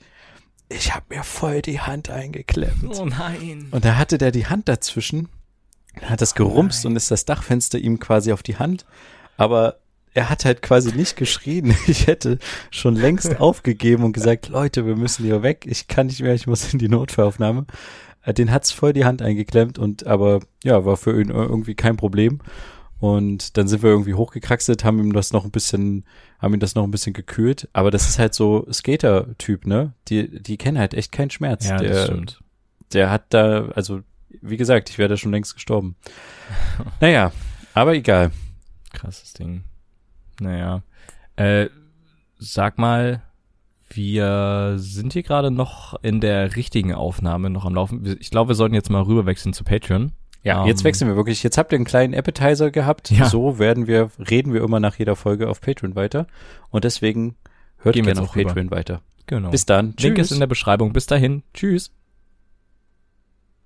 [0.70, 2.99] ich habe mir voll die Hand eingeklemmt.
[2.99, 3.68] Oh nein.
[3.72, 5.30] Und da hatte der die Hand dazwischen,
[6.04, 8.86] hat das gerumst und ist das Dachfenster ihm quasi auf die Hand.
[9.38, 9.78] Aber
[10.14, 11.76] er hat halt quasi nicht geschrien.
[11.88, 12.39] Ich hätte
[12.72, 15.66] schon längst aufgegeben und gesagt, Leute, wir müssen hier weg.
[15.68, 17.66] Ich kann nicht mehr, ich muss in die Notfallaufnahme.
[18.24, 21.98] Äh, Den hat's voll die Hand eingeklemmt und aber ja, war für ihn irgendwie kein
[21.98, 22.39] Problem.
[23.00, 26.04] Und dann sind wir irgendwie hochgekraxelt, haben ihm das noch ein bisschen,
[26.39, 27.70] haben ihm das noch ein bisschen gekühlt.
[27.74, 29.93] Aber das ist halt so Skater-Typ, ne?
[30.08, 31.68] Die, die kennen halt echt keinen Schmerz.
[31.68, 32.39] Ja, der, das stimmt.
[32.93, 34.02] der hat da, also
[34.42, 35.96] wie gesagt, ich wäre da schon längst gestorben.
[37.02, 37.32] naja,
[37.74, 38.32] aber egal.
[38.94, 39.64] Krasses Ding.
[40.40, 40.84] Naja.
[41.36, 41.68] Äh,
[42.40, 43.22] sag mal,
[43.90, 48.18] wir sind hier gerade noch in der richtigen Aufnahme noch am Laufen.
[48.20, 50.12] Ich glaube, wir sollten jetzt mal rüberwechseln zu Patreon.
[50.44, 51.44] Ja, Ähm, jetzt wechseln wir wirklich.
[51.44, 53.12] Jetzt habt ihr einen kleinen Appetizer gehabt.
[53.12, 53.26] Ja.
[53.30, 56.28] So werden wir, reden wir immer nach jeder Folge auf Patreon weiter.
[56.70, 57.36] Und deswegen
[57.78, 58.50] hört Gehen wir gerne jetzt auf rüber.
[58.50, 59.02] Patreon weiter.
[59.26, 59.50] Genau.
[59.50, 59.94] Bis dann.
[60.00, 60.28] Link Tschüss.
[60.28, 60.94] ist in der Beschreibung.
[60.94, 61.44] Bis dahin.
[61.54, 61.92] Tschüss.